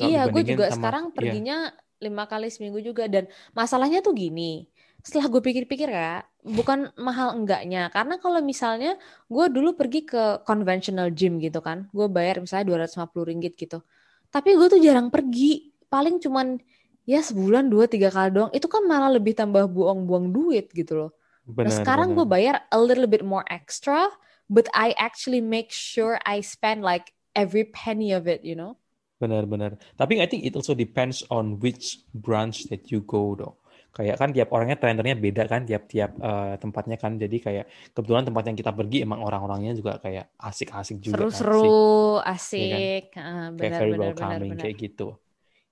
Iya, 0.00 0.28
gue 0.32 0.42
juga 0.44 0.72
sama- 0.72 0.76
sekarang 0.80 1.04
iya. 1.08 1.14
perginya 1.16 1.56
lima 2.02 2.24
kali 2.28 2.48
seminggu 2.52 2.80
juga 2.84 3.08
dan 3.08 3.28
masalahnya 3.56 4.04
tuh 4.04 4.12
gini. 4.12 4.68
Setelah 5.04 5.28
gue 5.28 5.42
pikir-pikir 5.44 5.92
ya, 5.92 6.24
bukan 6.40 6.88
mahal 6.96 7.36
enggaknya. 7.36 7.92
Karena 7.92 8.16
kalau 8.16 8.40
misalnya 8.40 8.96
gue 9.28 9.46
dulu 9.52 9.76
pergi 9.76 10.08
ke 10.08 10.40
conventional 10.48 11.12
gym 11.12 11.36
gitu 11.44 11.60
kan, 11.60 11.92
gue 11.92 12.08
bayar 12.08 12.40
misalnya 12.40 12.72
250 12.72 13.28
ringgit 13.28 13.52
gitu. 13.60 13.84
Tapi 14.32 14.56
gue 14.56 14.66
tuh 14.72 14.80
jarang 14.80 15.12
pergi, 15.12 15.76
paling 15.92 16.24
cuman 16.24 16.56
ya 17.04 17.20
sebulan 17.20 17.68
dua 17.68 17.84
tiga 17.84 18.08
kali 18.08 18.32
doang. 18.32 18.48
Itu 18.56 18.64
kan 18.64 18.88
malah 18.88 19.12
lebih 19.12 19.36
tambah 19.36 19.68
buang-buang 19.68 20.32
duit 20.32 20.72
gitu 20.72 20.96
loh. 20.96 21.10
Nah 21.44 21.68
Benar, 21.68 21.76
sekarang 21.84 22.16
gue 22.16 22.24
bayar 22.24 22.64
a 22.72 22.80
little 22.80 23.04
bit 23.04 23.20
more 23.20 23.44
extra, 23.52 24.08
but 24.48 24.72
I 24.72 24.96
actually 24.96 25.44
make 25.44 25.68
sure 25.68 26.16
I 26.24 26.40
spend 26.40 26.80
like 26.80 27.12
every 27.36 27.68
penny 27.68 28.16
of 28.16 28.24
it, 28.24 28.40
you 28.40 28.56
know? 28.56 28.80
Benar-benar. 29.20 29.76
Tapi 30.00 30.24
I 30.24 30.26
think 30.26 30.48
it 30.48 30.56
also 30.56 30.72
depends 30.72 31.20
on 31.28 31.60
which 31.60 32.00
branch 32.16 32.72
that 32.72 32.88
you 32.88 33.04
go 33.04 33.36
though. 33.36 33.60
Kayak 33.96 34.16
kan 34.20 34.28
tiap 34.36 34.48
orangnya 34.54 34.76
trendernya 34.82 35.16
beda 35.24 35.42
kan 35.52 35.62
tiap-tiap 35.68 36.10
eh, 36.28 36.54
tempatnya 36.62 36.96
kan. 37.02 37.12
Jadi 37.22 37.36
kayak 37.46 37.64
kebetulan 37.94 38.24
tempat 38.28 38.42
yang 38.50 38.56
kita 38.60 38.72
pergi 38.78 38.96
emang 39.06 39.20
orang-orangnya 39.26 39.72
juga 39.78 39.92
kayak 40.04 40.24
asik-asik 40.48 40.98
juga 41.06 41.24
kan. 41.32 41.44
Seru-seru, 41.44 42.20
Iya 42.54 42.78
asik, 42.82 43.02
Ah, 43.16 43.48
Kayak 43.58 43.74
benar 43.74 43.82
very 43.82 43.92
benar 43.92 44.12
benar 44.20 44.42
welcoming 44.42 44.50
benar. 44.50 44.70
kayak 44.70 44.76
gitu. 44.84 45.18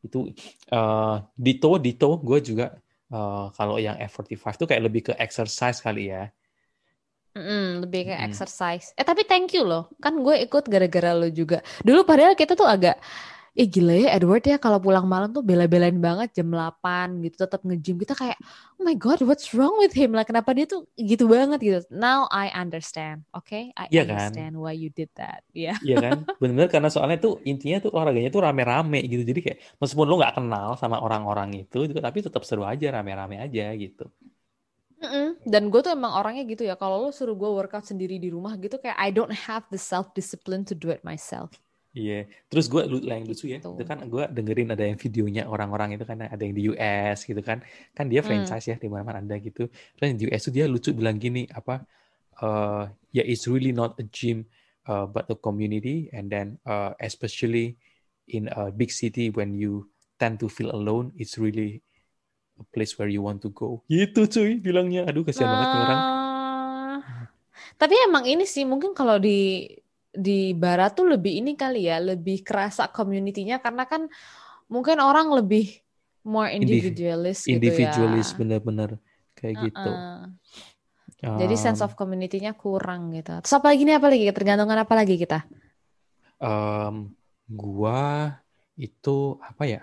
Itu 0.07 0.19
eh 0.75 1.15
dito 1.47 1.71
dito 1.87 2.09
gue 2.29 2.39
juga 2.49 2.67
eh, 3.15 3.47
kalau 3.59 3.77
yang 3.87 3.97
F45 4.01 4.55
tuh 4.61 4.67
kayak 4.71 4.85
lebih 4.89 5.03
ke 5.11 5.15
exercise 5.27 5.79
kali 5.87 6.03
ya. 6.15 6.31
Mm-mm, 7.33 7.81
lebih 7.89 8.13
kayak 8.13 8.23
Mm. 8.23 8.29
exercise. 8.29 8.93
Eh 8.93 9.05
tapi 9.09 9.25
thank 9.25 9.57
you 9.57 9.65
loh, 9.65 9.89
kan 10.05 10.13
gue 10.21 10.37
ikut 10.45 10.69
gara-gara 10.69 11.17
lo 11.17 11.33
juga. 11.33 11.65
Dulu 11.81 12.05
padahal 12.05 12.37
kita 12.37 12.53
tuh 12.53 12.69
agak 12.69 13.01
eh 13.53 13.69
gila 13.69 13.93
ya 14.05 14.09
Edward 14.17 14.43
ya 14.49 14.57
kalau 14.65 14.79
pulang 14.81 15.05
malam 15.13 15.29
tuh 15.37 15.45
bela-belain 15.45 15.93
banget 16.07 16.29
jam 16.41 16.49
8 16.49 17.21
gitu 17.25 17.37
tetap 17.45 17.61
nge-gym 17.69 17.97
kita 18.03 18.15
kayak 18.17 18.39
oh 18.81 18.83
my 18.89 18.97
god 18.97 19.21
what's 19.29 19.53
wrong 19.53 19.77
with 19.77 19.93
him 19.93 20.11
lah 20.17 20.25
kenapa 20.25 20.51
dia 20.57 20.65
tuh 20.65 20.89
gitu 20.97 21.25
banget 21.29 21.59
gitu 21.61 21.79
now 21.93 22.25
I 22.33 22.49
understand 22.57 23.29
oke 23.37 23.45
okay? 23.45 23.63
I 23.77 23.93
Iya 23.93 24.03
kan? 24.11 24.33
understand 24.33 24.57
why 24.57 24.73
you 24.73 24.89
did 24.89 25.13
that 25.21 25.45
ya 25.53 25.77
Iya 25.85 25.95
kan? 26.05 26.17
Bener-bener 26.41 26.71
karena 26.75 26.89
soalnya 26.95 27.17
tuh 27.25 27.33
intinya 27.51 27.77
tuh 27.85 27.91
olahraganya 27.95 28.31
tuh 28.35 28.43
rame-rame 28.47 28.99
gitu. 29.11 29.23
Jadi 29.31 29.41
kayak 29.45 29.59
meskipun 29.81 30.07
lo 30.11 30.15
nggak 30.21 30.35
kenal 30.39 30.69
sama 30.81 30.97
orang-orang 31.07 31.49
itu, 31.61 31.77
gitu, 31.89 31.99
tapi 32.07 32.19
tetap 32.27 32.43
seru 32.49 32.63
aja, 32.73 32.87
rame-rame 32.97 33.37
aja 33.45 33.63
gitu. 33.83 34.03
Mm-mm. 35.05 35.29
dan 35.53 35.63
gue 35.73 35.81
tuh 35.85 35.93
emang 35.99 36.13
orangnya 36.21 36.43
gitu 36.53 36.63
ya 36.71 36.75
kalau 36.83 36.97
lo 37.03 37.09
suruh 37.19 37.35
gue 37.41 37.51
workout 37.59 37.85
sendiri 37.91 38.17
di 38.25 38.29
rumah 38.37 38.55
gitu 38.65 38.77
kayak 38.83 38.99
I 39.07 39.11
don't 39.17 39.35
have 39.47 39.65
the 39.75 39.81
self 39.91 40.07
discipline 40.19 40.63
to 40.71 40.75
do 40.83 40.89
it 40.95 41.01
myself 41.11 41.51
Iya. 41.93 42.25
Terus 42.49 42.73
gue 42.73 42.83
yang 43.05 43.29
lucu 43.29 43.53
ya, 43.53 43.61
Gitu. 43.61 43.69
itu 43.77 43.85
kan 43.85 44.01
gue 44.09 44.25
dengerin 44.33 44.73
ada 44.73 44.85
yang 44.89 44.97
videonya 44.97 45.45
orang-orang 45.45 45.93
itu 46.01 46.05
kan 46.09 46.25
ada 46.25 46.41
yang 46.41 46.57
di 46.57 46.73
US 46.73 47.29
gitu 47.29 47.41
kan. 47.45 47.61
Kan 47.93 48.09
dia 48.09 48.25
Hmm. 48.25 48.29
franchise 48.33 48.65
ya 48.73 48.77
di 48.81 48.89
mana-mana 48.89 49.21
ada 49.21 49.37
gitu. 49.37 49.69
Terus 49.69 50.07
yang 50.09 50.17
di 50.17 50.25
US 50.33 50.43
tuh 50.49 50.53
dia 50.57 50.65
lucu 50.65 50.91
bilang 50.97 51.21
gini 51.21 51.45
apa 51.53 51.85
uh, 52.41 52.89
ya 53.13 53.21
it's 53.23 53.45
really 53.45 53.77
not 53.77 53.93
a 54.01 54.05
gym 54.09 54.49
uh, 54.89 55.05
but 55.05 55.29
a 55.29 55.37
community 55.37 56.09
and 56.17 56.33
then 56.33 56.57
uh, 56.65 56.97
especially 56.97 57.77
in 58.25 58.49
a 58.57 58.73
big 58.73 58.89
city 58.89 59.29
when 59.29 59.53
you 59.53 59.85
tend 60.17 60.41
to 60.41 60.49
feel 60.49 60.73
alone 60.73 61.13
it's 61.21 61.37
really 61.37 61.85
a 62.57 62.65
place 62.73 62.97
where 62.97 63.13
you 63.13 63.21
want 63.21 63.45
to 63.45 63.53
go. 63.53 63.85
Gitu 63.93 64.25
cuy 64.33 64.57
bilangnya. 64.57 65.05
Aduh 65.05 65.29
kasihan 65.29 65.53
banget 65.53 65.69
nih 65.77 65.83
orang. 65.85 66.01
Nah, 66.01 67.01
tapi 67.77 68.01
emang 68.01 68.25
ini 68.25 68.49
sih 68.49 68.65
mungkin 68.65 68.97
kalau 68.97 69.21
di 69.21 69.69
di 70.13 70.53
barat 70.53 70.93
tuh 70.93 71.09
lebih 71.09 71.41
ini 71.41 71.57
kali 71.57 71.89
ya, 71.89 71.97
lebih 71.97 72.45
kerasa 72.45 72.93
community-nya 72.93 73.65
karena 73.65 73.89
kan 73.89 74.07
mungkin 74.69 75.01
orang 75.01 75.33
lebih 75.33 75.81
more 76.23 76.53
Indiv- 76.53 76.93
individualist 76.93 77.49
gitu 77.49 77.57
Individualis 77.57 78.29
ya. 78.31 78.37
bener-bener 78.37 78.91
kayak 79.35 79.55
gitu. 79.73 79.91
Uh-uh. 79.91 80.29
Jadi 81.23 81.55
sense 81.55 81.81
Um, 81.81 81.87
of 81.87 81.97
community-nya 81.97 82.53
kurang 82.53 83.15
gitu. 83.15 83.33
Terus 83.41 83.55
apa 83.55 83.73
lagi 83.73 83.83
nih 83.87 83.97
apa 83.97 84.07
lagi? 84.11 84.25
Tergantungan 84.31 84.79
apa 84.79 84.95
lagi 84.95 85.15
kita? 85.17 85.47
Um, 86.43 87.15
gua 87.47 88.37
itu 88.75 89.39
apa 89.39 89.65
ya? 89.65 89.83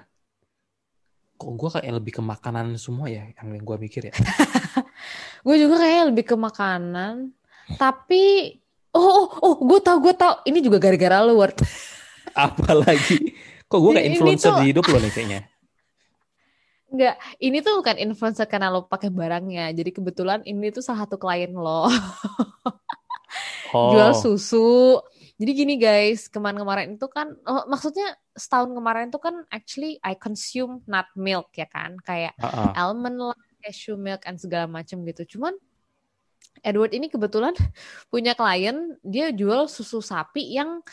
Kok 1.40 1.52
gua 1.56 1.70
kayak 1.80 1.96
lebih 1.96 2.20
ke 2.20 2.22
makanan 2.22 2.76
semua 2.76 3.08
ya 3.08 3.24
yang 3.40 3.56
yang 3.56 3.64
gua 3.64 3.80
mikir 3.80 4.12
ya. 4.12 4.16
Gue 5.48 5.56
juga 5.56 5.80
kayaknya 5.80 6.04
lebih 6.12 6.26
ke 6.28 6.36
makanan. 6.36 7.32
Tapi 7.80 8.24
oh 8.98 9.06
oh, 9.06 9.28
oh 9.44 9.54
gue 9.60 9.80
tau 9.84 9.98
gue 10.02 10.14
tau. 10.16 10.42
Ini 10.46 10.60
juga 10.64 10.78
gara-gara 10.82 11.22
lu 11.26 11.38
Word. 11.38 11.58
Apalagi 12.36 13.36
kok 13.70 13.78
gua 13.78 13.94
kayak 13.98 14.08
influencer 14.16 14.50
tuh- 14.54 14.60
di 14.62 14.66
hidup 14.74 14.86
lo 14.90 14.98
nih 14.98 15.12
kayaknya. 15.14 15.42
Enggak, 16.90 17.22
ini 17.38 17.62
tuh 17.62 17.86
bukan 17.86 18.02
influencer 18.02 18.50
karena 18.50 18.74
lo 18.74 18.90
pakai 18.90 19.14
barangnya. 19.14 19.70
Jadi 19.78 19.94
kebetulan 19.94 20.42
ini 20.42 20.74
tuh 20.74 20.82
salah 20.82 21.06
satu 21.06 21.22
klien 21.22 21.54
lo. 21.54 21.86
Oh, 23.70 23.94
jual 23.94 24.18
susu. 24.18 24.98
Jadi 25.38 25.52
gini 25.54 25.78
guys, 25.78 26.26
kemarin-kemarin 26.26 26.98
itu 26.98 27.06
kan, 27.06 27.32
oh, 27.46 27.64
maksudnya 27.70 28.18
setahun 28.34 28.74
kemarin 28.74 29.14
itu 29.14 29.22
kan 29.22 29.46
actually 29.54 30.02
I 30.02 30.18
consume 30.18 30.82
nut 30.90 31.06
milk 31.14 31.54
ya 31.54 31.70
kan, 31.70 31.96
kayak 32.02 32.34
ah, 32.42 32.74
ah. 32.74 32.90
almond 32.90 33.22
lah, 33.22 33.40
cashew 33.62 33.96
milk, 33.96 34.26
and 34.26 34.42
segala 34.42 34.66
macam 34.66 35.06
gitu. 35.06 35.38
Cuman 35.38 35.54
Edward 36.60 36.92
ini 36.92 37.08
kebetulan 37.08 37.56
punya 38.12 38.36
klien, 38.36 39.00
dia 39.00 39.32
jual 39.32 39.68
susu 39.72 40.04
sapi 40.04 40.56
yang 40.56 40.84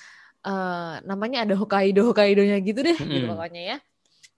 eh, 0.46 0.94
namanya 1.02 1.42
ada 1.42 1.54
Hokkaido 1.58 2.06
Hokkaidonya 2.06 2.58
gitu 2.62 2.80
deh, 2.86 2.98
gitu 2.98 3.26
Mm-mm. 3.26 3.34
pokoknya 3.34 3.62
ya. 3.74 3.78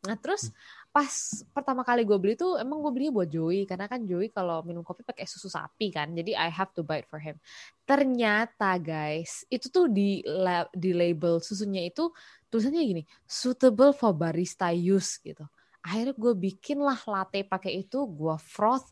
Nah 0.09 0.17
terus 0.17 0.49
pas 0.89 1.13
pertama 1.53 1.85
kali 1.85 2.01
gue 2.03 2.17
beli 2.17 2.35
tuh 2.35 2.57
emang 2.57 2.81
gue 2.81 2.91
belinya 2.91 3.13
buat 3.21 3.29
Joey 3.29 3.69
karena 3.69 3.85
kan 3.87 4.09
Joey 4.09 4.33
kalau 4.33 4.65
minum 4.65 4.81
kopi 4.81 5.05
pakai 5.05 5.29
susu 5.29 5.53
sapi 5.53 5.93
kan, 5.93 6.11
jadi 6.17 6.33
I 6.33 6.49
have 6.49 6.73
to 6.75 6.81
buy 6.81 7.05
it 7.05 7.09
for 7.13 7.21
him. 7.21 7.37
Ternyata 7.85 8.81
guys, 8.81 9.45
itu 9.53 9.69
tuh 9.69 9.93
di 9.93 10.25
di 10.73 10.91
label 10.97 11.45
susunya 11.45 11.85
itu 11.85 12.09
tulisannya 12.49 12.83
gini, 12.83 13.03
suitable 13.29 13.93
for 13.93 14.17
barista 14.17 14.73
use 14.73 15.21
gitu. 15.21 15.45
Akhirnya 15.85 16.17
gue 16.17 16.33
bikin 16.35 16.81
lah 16.81 16.99
latte 17.05 17.45
pakai 17.45 17.85
itu, 17.85 18.09
gue 18.09 18.37
froth. 18.41 18.89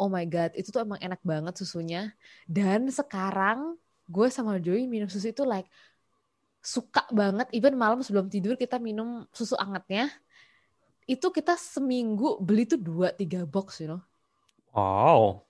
Oh 0.00 0.08
my 0.08 0.24
god, 0.24 0.56
itu 0.56 0.72
tuh 0.72 0.80
emang 0.80 0.96
enak 0.96 1.20
banget 1.20 1.60
susunya. 1.60 2.16
Dan 2.48 2.88
sekarang 2.88 3.76
gue 4.08 4.26
sama 4.32 4.56
Joey 4.56 4.88
minum 4.88 5.12
susu 5.12 5.28
itu 5.28 5.44
like 5.44 5.68
suka 6.64 7.04
banget. 7.12 7.52
Even 7.52 7.76
malam 7.76 8.00
sebelum 8.00 8.32
tidur 8.32 8.56
kita 8.56 8.80
minum 8.80 9.28
susu 9.28 9.60
angetnya. 9.60 10.08
Itu 11.04 11.28
kita 11.28 11.60
seminggu 11.60 12.40
beli 12.40 12.64
tuh 12.64 12.80
dua 12.80 13.12
tiga 13.12 13.44
box, 13.44 13.84
you 13.84 13.92
know. 13.92 14.00
Wow. 14.72 15.44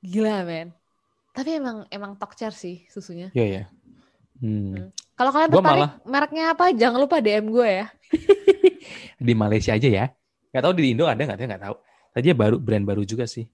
Gila 0.00 0.48
men. 0.48 0.72
Tapi 1.36 1.60
emang 1.60 1.84
emang 1.92 2.16
tokcer 2.16 2.56
sih 2.56 2.88
susunya. 2.88 3.28
Iya 3.36 3.46
ya. 3.46 3.64
Hmm. 4.40 4.88
Kalau 5.14 5.30
kalian 5.30 5.50
Gua 5.52 5.60
tertarik 5.60 5.82
malah- 5.84 5.94
mereknya 6.02 6.44
apa, 6.56 6.64
jangan 6.72 6.98
lupa 6.98 7.20
DM 7.20 7.46
gue 7.52 7.68
ya. 7.68 7.86
Di 9.26 9.32
Malaysia 9.36 9.76
aja 9.76 9.88
ya. 9.88 10.06
Nggak 10.50 10.62
tahu 10.66 10.72
di 10.74 10.92
Indo 10.92 11.06
ada 11.06 11.22
nggak? 11.22 11.38
Saya 11.38 11.48
nggak 11.54 11.64
tahu. 11.70 11.76
Tadi 12.12 12.26
baru 12.36 12.56
brand 12.60 12.84
baru 12.84 13.02
juga 13.02 13.24
sih. 13.24 13.48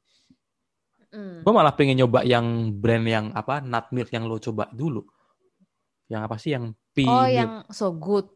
Hmm. 1.09 1.41
Gue 1.41 1.53
malah 1.55 1.73
pengen 1.73 1.97
nyoba 1.97 2.21
yang 2.27 2.75
brand 2.75 3.07
yang 3.09 3.27
apa 3.33 3.65
nut 3.65 3.89
milk 3.95 4.11
yang 4.13 4.29
lo 4.29 4.37
coba 4.37 4.69
dulu. 4.75 5.07
Yang 6.11 6.21
apa 6.27 6.37
sih 6.37 6.51
yang 6.53 6.65
pea 6.93 7.09
Oh, 7.09 7.25
milk? 7.25 7.33
yang 7.33 7.51
so 7.73 7.87
good. 7.95 8.27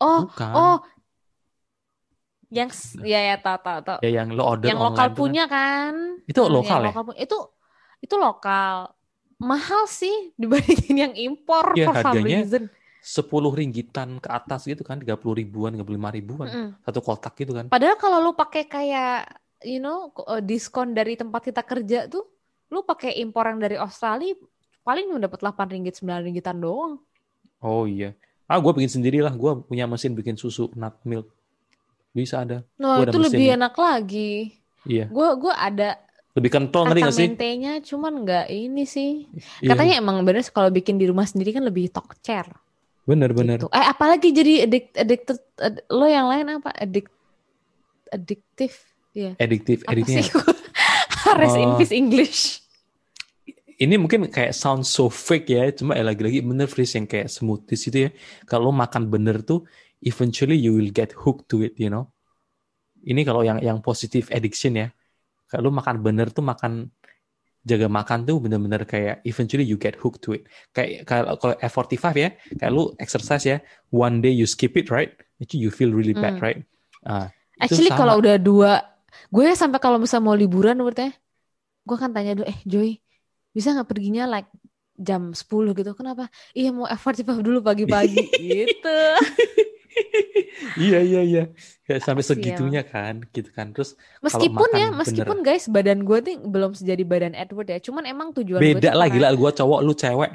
Oh, 0.00 0.26
Bukan. 0.26 0.52
oh. 0.56 0.78
Yang 2.50 2.98
ya 3.06 3.20
ya 3.30 3.36
tahu 3.38 3.58
tahu 3.62 3.78
tahu. 3.86 3.98
Ya 4.02 4.10
yang 4.10 4.34
lo 4.34 4.42
order 4.42 4.66
Yang 4.66 4.80
lokal 4.82 5.06
kan. 5.06 5.14
punya 5.14 5.44
kan? 5.46 5.94
Itu 6.26 6.40
Hmm, 6.42 6.50
lokal 6.50 6.78
yang 6.82 6.82
ya? 6.82 6.88
lokal. 6.90 7.02
Itu 7.14 7.38
itu 8.02 8.14
lokal. 8.18 8.74
Mahal 9.40 9.82
sih 9.88 10.34
dibandingin 10.36 10.96
yang 11.08 11.14
impor 11.16 11.72
Iya, 11.78 11.88
for 11.88 11.94
some 12.02 12.20
harganya 12.20 12.42
reason. 12.44 12.64
10 13.00 13.48
ringgitan 13.56 14.20
ke 14.20 14.28
atas 14.28 14.68
gitu 14.68 14.84
kan, 14.84 15.00
30 15.00 15.32
ribuan, 15.32 15.72
35 15.72 16.10
ribuan. 16.12 16.48
Mm-mm. 16.52 16.68
Satu 16.84 17.00
kotak 17.00 17.32
gitu 17.38 17.56
kan. 17.56 17.72
Padahal 17.72 17.96
kalau 17.96 18.20
lu 18.20 18.36
pakai 18.36 18.68
kayak 18.68 19.30
you 19.62 19.78
know 19.78 19.98
eh, 20.26 20.40
diskon 20.40 20.92
dari 20.92 21.14
tempat 21.14 21.44
kita 21.44 21.62
kerja 21.62 22.06
tuh, 22.06 22.24
lu 22.68 22.80
pakai 22.80 23.16
impor 23.16 23.44
yang 23.44 23.58
dari 23.58 23.74
Australia 23.74 24.34
paling 24.80 25.06
cuma 25.06 25.20
dapat 25.20 25.38
8 25.38 25.68
ringgit 25.68 25.94
9 25.96 26.22
ringgitan 26.22 26.56
doang. 26.56 26.98
Oh 27.58 27.84
iya. 27.84 28.16
Ah, 28.44 28.58
gue 28.58 28.72
bikin 28.72 28.90
sendiri 28.90 29.20
lah. 29.20 29.30
Gue 29.30 29.60
punya 29.60 29.84
mesin 29.84 30.10
bikin 30.10 30.34
susu 30.34 30.72
nut 30.74 30.96
milk. 31.04 31.28
Bisa 32.10 32.42
ada. 32.42 32.66
Nah, 32.74 32.98
Gua 32.98 33.04
ada 33.04 33.12
itu 33.12 33.20
lebih 33.20 33.38
mesinnya. 33.46 33.58
enak 33.60 33.74
lagi. 33.76 34.32
Iya. 34.82 35.06
Gue 35.06 35.28
gua 35.36 35.54
ada 35.54 35.94
Lebih 36.30 36.50
kental 36.50 36.82
ngerti 36.84 36.94
kata 36.96 37.06
gak 37.06 37.14
sih? 37.14 37.26
mentenya 37.28 37.72
cuman 37.80 38.12
nggak 38.20 38.46
ini 38.48 38.82
sih. 38.82 39.30
Iya, 39.60 39.70
Katanya 39.70 39.94
emang 39.98 40.22
bener 40.22 40.42
kalau 40.48 40.70
bikin 40.70 40.96
di 40.96 41.06
rumah 41.06 41.22
sendiri 41.22 41.52
kan 41.52 41.62
lebih 41.62 41.86
tokcer 41.86 42.50
Bener-bener. 43.04 43.58
gitu. 43.58 43.68
Eh 43.68 43.82
apalagi 43.84 44.30
jadi 44.30 44.64
addict, 44.64 44.90
addicted 44.96 45.38
ad- 45.56 45.84
lo 45.86 46.06
yang 46.06 46.26
lain 46.26 46.46
apa? 46.56 46.70
Addict 46.72 47.10
addiktif 48.08 48.89
Apa 49.10 49.42
Adiktifnya. 49.42 50.22
sih? 50.22 50.26
Harus 51.26 51.52
Oh. 51.58 51.62
Invis 51.62 51.90
English. 51.90 52.40
Ini 53.80 53.96
mungkin 53.96 54.28
kayak 54.28 54.52
sound 54.52 54.84
so 54.84 55.08
fake 55.08 55.48
ya. 55.48 55.64
Cuma 55.72 55.96
ya 55.96 56.04
lagi-lagi 56.04 56.44
bener 56.44 56.68
Fris 56.68 56.92
yang 56.92 57.08
kayak 57.08 57.32
smoothies 57.32 57.88
itu 57.88 57.98
ya. 58.06 58.10
Kalau 58.44 58.68
lo 58.68 58.72
makan 58.76 59.08
bener 59.08 59.40
tuh, 59.40 59.64
eventually 60.04 60.60
you 60.60 60.76
will 60.76 60.92
get 60.92 61.16
hooked 61.16 61.48
to 61.48 61.64
it, 61.64 61.72
you 61.80 61.88
know. 61.88 62.12
Ini 63.00 63.24
kalau 63.24 63.40
yang 63.40 63.56
yang 63.64 63.80
positive 63.80 64.28
addiction 64.28 64.76
ya. 64.76 64.92
Kalau 65.48 65.72
makan 65.72 66.04
bener 66.04 66.28
tuh 66.28 66.44
makan 66.44 66.92
jaga 67.60 67.88
makan 67.88 68.24
tuh 68.24 68.36
bener-bener 68.40 68.84
kayak 68.84 69.20
eventually 69.24 69.64
you 69.64 69.80
get 69.80 69.96
hooked 69.96 70.20
to 70.20 70.36
it. 70.36 70.44
Kayak 70.76 71.08
kalau 71.08 71.40
kalau 71.40 71.54
F45 71.56 72.04
ya, 72.16 72.30
kayak 72.60 72.70
lu 72.70 72.92
exercise 73.00 73.48
ya, 73.48 73.58
one 73.88 74.20
day 74.20 74.32
you 74.32 74.44
skip 74.44 74.76
it, 74.76 74.92
right? 74.92 75.16
Itu 75.40 75.56
you 75.56 75.72
feel 75.72 75.88
really 75.88 76.12
bad, 76.12 76.36
Hmm. 76.36 76.44
right? 76.44 76.60
Ah, 77.00 77.32
itu 77.56 77.80
Actually 77.80 77.90
kalau 77.96 78.20
udah 78.20 78.36
dua, 78.36 78.84
gue 79.28 79.44
sampai 79.54 79.78
kalau 79.82 79.98
bisa 79.98 80.22
mau 80.22 80.34
liburan 80.34 80.78
berarti, 80.80 81.10
gue 81.86 81.96
kan 81.96 82.10
tanya 82.14 82.38
dulu, 82.38 82.46
eh 82.46 82.58
Joy, 82.66 82.98
bisa 83.50 83.74
nggak 83.74 83.88
perginya 83.88 84.24
like 84.30 84.50
jam 85.00 85.32
10 85.32 85.72
gitu? 85.74 85.90
Kenapa? 85.96 86.28
Iya 86.52 86.70
mau 86.76 86.84
F45 86.84 87.40
dulu 87.40 87.58
pagi-pagi 87.64 88.20
gitu. 88.52 89.00
iya 90.76 91.00
iya 91.00 91.20
iya. 91.24 91.44
Kayak 91.88 92.02
sampai 92.04 92.22
Sial. 92.22 92.30
segitunya 92.36 92.82
kan, 92.84 93.24
gitu 93.32 93.50
kan. 93.50 93.72
Terus 93.72 93.96
Meskipun 94.20 94.68
ya, 94.76 94.92
bener. 94.92 95.00
meskipun 95.00 95.38
guys 95.40 95.64
badan 95.66 96.04
gue 96.04 96.18
nih 96.20 96.36
belum 96.44 96.76
sejadi 96.76 97.02
badan 97.08 97.32
Edward 97.34 97.68
ya, 97.72 97.80
cuman 97.80 98.04
emang 98.06 98.36
tujuan 98.36 98.60
gue 98.60 98.76
beda 98.76 98.92
tuh 98.92 98.98
lah 99.00 99.08
gila 99.08 99.28
gua 99.34 99.50
cowok 99.50 99.80
lu 99.82 99.92
cewek. 99.96 100.32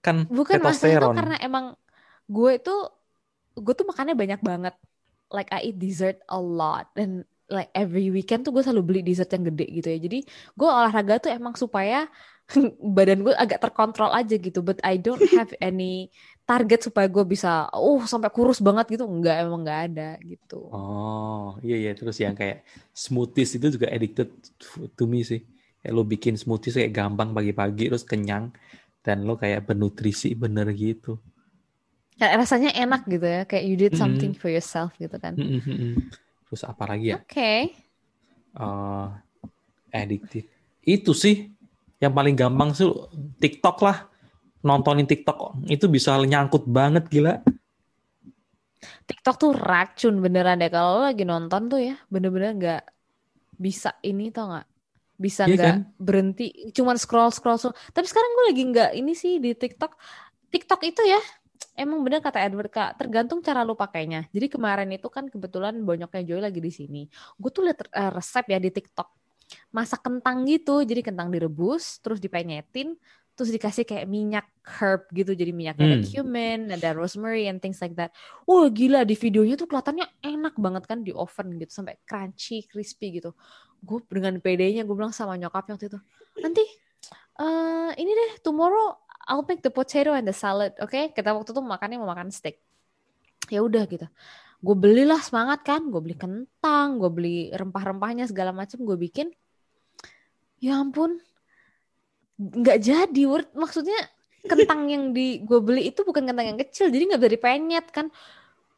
Kan 0.00 0.24
Bukan 0.32 0.64
masalah 0.64 0.96
itu 0.96 1.08
karena 1.12 1.36
emang 1.44 1.76
gue 2.24 2.50
itu 2.56 2.74
gue 3.60 3.74
tuh 3.76 3.86
makannya 3.86 4.16
banyak 4.16 4.40
banget. 4.40 4.74
Like 5.30 5.52
I 5.54 5.70
eat 5.70 5.78
dessert 5.78 6.18
a 6.26 6.40
lot 6.40 6.90
dan 6.96 7.22
like 7.50 7.70
every 7.74 8.08
weekend 8.08 8.46
tuh 8.46 8.54
gue 8.54 8.62
selalu 8.62 8.82
beli 8.86 9.00
dessert 9.02 9.28
yang 9.34 9.44
gede 9.50 9.66
gitu 9.68 9.88
ya. 9.90 9.98
Jadi 9.98 10.18
gue 10.54 10.68
olahraga 10.70 11.18
tuh 11.18 11.30
emang 11.34 11.58
supaya 11.58 12.06
badan 12.96 13.26
gue 13.26 13.34
agak 13.34 13.58
terkontrol 13.58 14.14
aja 14.14 14.38
gitu. 14.38 14.62
But 14.62 14.78
I 14.86 14.96
don't 14.96 15.20
have 15.36 15.50
any 15.58 16.14
target 16.46 16.86
supaya 16.86 17.10
gue 17.10 17.26
bisa 17.26 17.68
oh 17.74 18.00
sampai 18.06 18.30
kurus 18.30 18.62
banget 18.62 18.96
gitu. 18.96 19.04
Enggak 19.04 19.42
emang 19.42 19.66
enggak 19.66 19.80
ada 19.90 20.10
gitu. 20.22 20.70
Oh 20.70 21.58
iya 21.60 21.76
iya. 21.76 21.92
Terus 21.92 22.16
yang 22.22 22.38
kayak 22.38 22.62
smoothies 22.94 23.58
itu 23.58 23.66
juga 23.74 23.90
addicted 23.90 24.30
to 24.94 25.04
me 25.10 25.26
sih. 25.26 25.42
Kayak 25.82 25.92
lo 25.92 26.02
bikin 26.06 26.38
smoothies 26.38 26.78
kayak 26.78 26.94
gampang 26.94 27.34
pagi-pagi 27.34 27.90
terus 27.90 28.06
kenyang 28.06 28.54
dan 29.02 29.26
lo 29.26 29.34
kayak 29.34 29.66
bernutrisi 29.66 30.38
bener 30.38 30.70
gitu. 30.76 31.18
Ya, 32.20 32.36
rasanya 32.36 32.76
enak 32.76 33.08
gitu 33.08 33.24
ya. 33.24 33.42
Kayak 33.48 33.64
you 33.64 33.76
did 33.80 33.96
something 33.96 34.36
mm 34.36 34.36
-hmm. 34.36 34.44
for 34.44 34.52
yourself 34.52 34.92
gitu 35.00 35.16
kan. 35.16 35.40
Mm 35.40 35.60
-hmm. 35.64 35.92
Terus 36.50 36.66
apa 36.66 36.82
lagi 36.90 37.14
ya? 37.14 37.22
Oke. 37.22 37.30
Okay. 37.30 37.60
uh, 38.58 39.14
addictive 39.94 40.50
itu 40.82 41.14
sih 41.14 41.54
yang 42.02 42.10
paling 42.10 42.34
gampang 42.34 42.74
sih 42.74 42.90
TikTok 43.38 43.78
lah. 43.86 44.10
Nontonin 44.60 45.08
TikTok 45.08 45.64
itu 45.70 45.88
bisa 45.88 46.18
nyangkut 46.20 46.68
banget 46.68 47.06
gila. 47.08 47.40
TikTok 49.08 49.36
tuh 49.38 49.52
racun 49.54 50.20
beneran 50.20 50.60
deh. 50.60 50.68
Kalau 50.68 51.06
lagi 51.06 51.24
nonton 51.24 51.70
tuh 51.70 51.80
ya 51.80 51.96
bener-bener 52.12 52.52
nggak 52.58 52.82
bisa 53.56 53.96
ini 54.02 54.28
tau 54.34 54.52
nggak? 54.52 54.66
Bisa 55.20 55.44
iya 55.48 55.54
nggak 55.54 55.64
iya 55.64 55.72
kan? 55.76 55.80
berhenti. 55.96 56.46
Cuman 56.72 56.96
scroll 56.98 57.32
scroll 57.32 57.56
scroll 57.56 57.76
tapi 57.92 58.06
sekarang 58.08 58.30
gue 58.36 58.44
lagi 58.52 58.62
nggak 58.68 58.90
ini 58.98 59.12
sih 59.14 59.38
di 59.38 59.54
TikTok. 59.56 59.92
TikTok 60.50 60.80
itu 60.82 61.02
ya 61.06 61.20
emang 61.76 62.04
bener 62.04 62.20
kata 62.20 62.44
Edward 62.44 62.68
kak 62.68 63.00
tergantung 63.00 63.40
cara 63.40 63.64
lu 63.64 63.72
pakainya. 63.72 64.28
Jadi 64.30 64.46
kemarin 64.52 64.88
itu 64.92 65.08
kan 65.08 65.26
kebetulan 65.28 65.76
bonyoknya 65.80 66.22
Joy 66.24 66.40
lagi 66.44 66.60
di 66.60 66.72
sini. 66.72 67.02
Gue 67.40 67.50
tuh 67.52 67.64
liat 67.64 67.80
uh, 67.88 68.10
resep 68.12 68.44
ya 68.52 68.58
di 68.60 68.70
TikTok. 68.72 69.08
Masak 69.74 70.06
kentang 70.06 70.46
gitu 70.46 70.86
jadi 70.86 71.02
kentang 71.02 71.32
direbus 71.34 71.98
terus 71.98 72.22
dipenyetin 72.22 72.94
terus 73.34 73.50
dikasih 73.56 73.88
kayak 73.88 74.06
minyak 74.06 74.46
herb 74.62 75.08
gitu. 75.10 75.32
Jadi 75.32 75.50
minyaknya 75.56 75.86
hmm. 75.86 75.94
ada 75.96 76.06
cumin 76.06 76.60
ada 76.76 76.88
rosemary 76.92 77.48
and 77.48 77.58
things 77.64 77.80
like 77.80 77.96
that. 77.96 78.12
Wah 78.44 78.68
gila 78.68 79.02
di 79.08 79.16
videonya 79.16 79.56
tuh 79.56 79.66
kelihatannya 79.66 80.06
enak 80.20 80.54
banget 80.60 80.84
kan 80.84 81.00
di 81.00 81.16
oven 81.16 81.56
gitu 81.56 81.72
sampai 81.72 81.96
crunchy 82.04 82.68
crispy 82.68 83.18
gitu. 83.18 83.32
Gue 83.80 84.04
dengan 84.12 84.36
pedenya 84.38 84.84
gue 84.84 84.94
bilang 84.94 85.16
sama 85.16 85.40
nyokap 85.40 85.66
waktu 85.72 85.88
itu 85.88 85.98
nanti 86.40 86.64
uh, 87.40 87.90
ini 87.96 88.10
deh 88.12 88.32
tomorrow 88.44 88.96
I'll 89.30 89.46
make 89.46 89.62
the 89.62 89.70
potato 89.70 90.10
and 90.10 90.26
the 90.26 90.34
salad 90.34 90.74
oke 90.82 90.90
okay? 90.90 91.14
kita 91.14 91.30
waktu 91.30 91.54
itu 91.54 91.62
makannya 91.62 92.02
mau 92.02 92.10
makan 92.10 92.34
steak 92.34 92.58
ya 93.46 93.62
udah 93.62 93.86
gitu 93.86 94.10
gue 94.60 94.76
belilah 94.76 95.22
semangat 95.22 95.64
kan 95.64 95.88
gue 95.88 96.00
beli 96.02 96.18
kentang 96.18 97.00
gue 97.00 97.10
beli 97.10 97.38
rempah-rempahnya 97.54 98.28
segala 98.28 98.52
macam 98.52 98.82
gue 98.84 98.96
bikin 98.98 99.32
ya 100.60 100.76
ampun 100.76 101.16
nggak 102.36 102.78
jadi 102.82 103.22
word 103.24 103.48
maksudnya 103.56 103.96
kentang 104.44 104.88
yang 104.88 105.04
di 105.16 105.40
gue 105.44 105.60
beli 105.60 105.88
itu 105.88 106.04
bukan 106.04 106.28
kentang 106.28 106.46
yang 106.52 106.58
kecil 106.60 106.92
jadi 106.92 107.14
nggak 107.14 107.22
dari 107.24 107.38
penyet 107.40 107.86
kan 107.88 108.12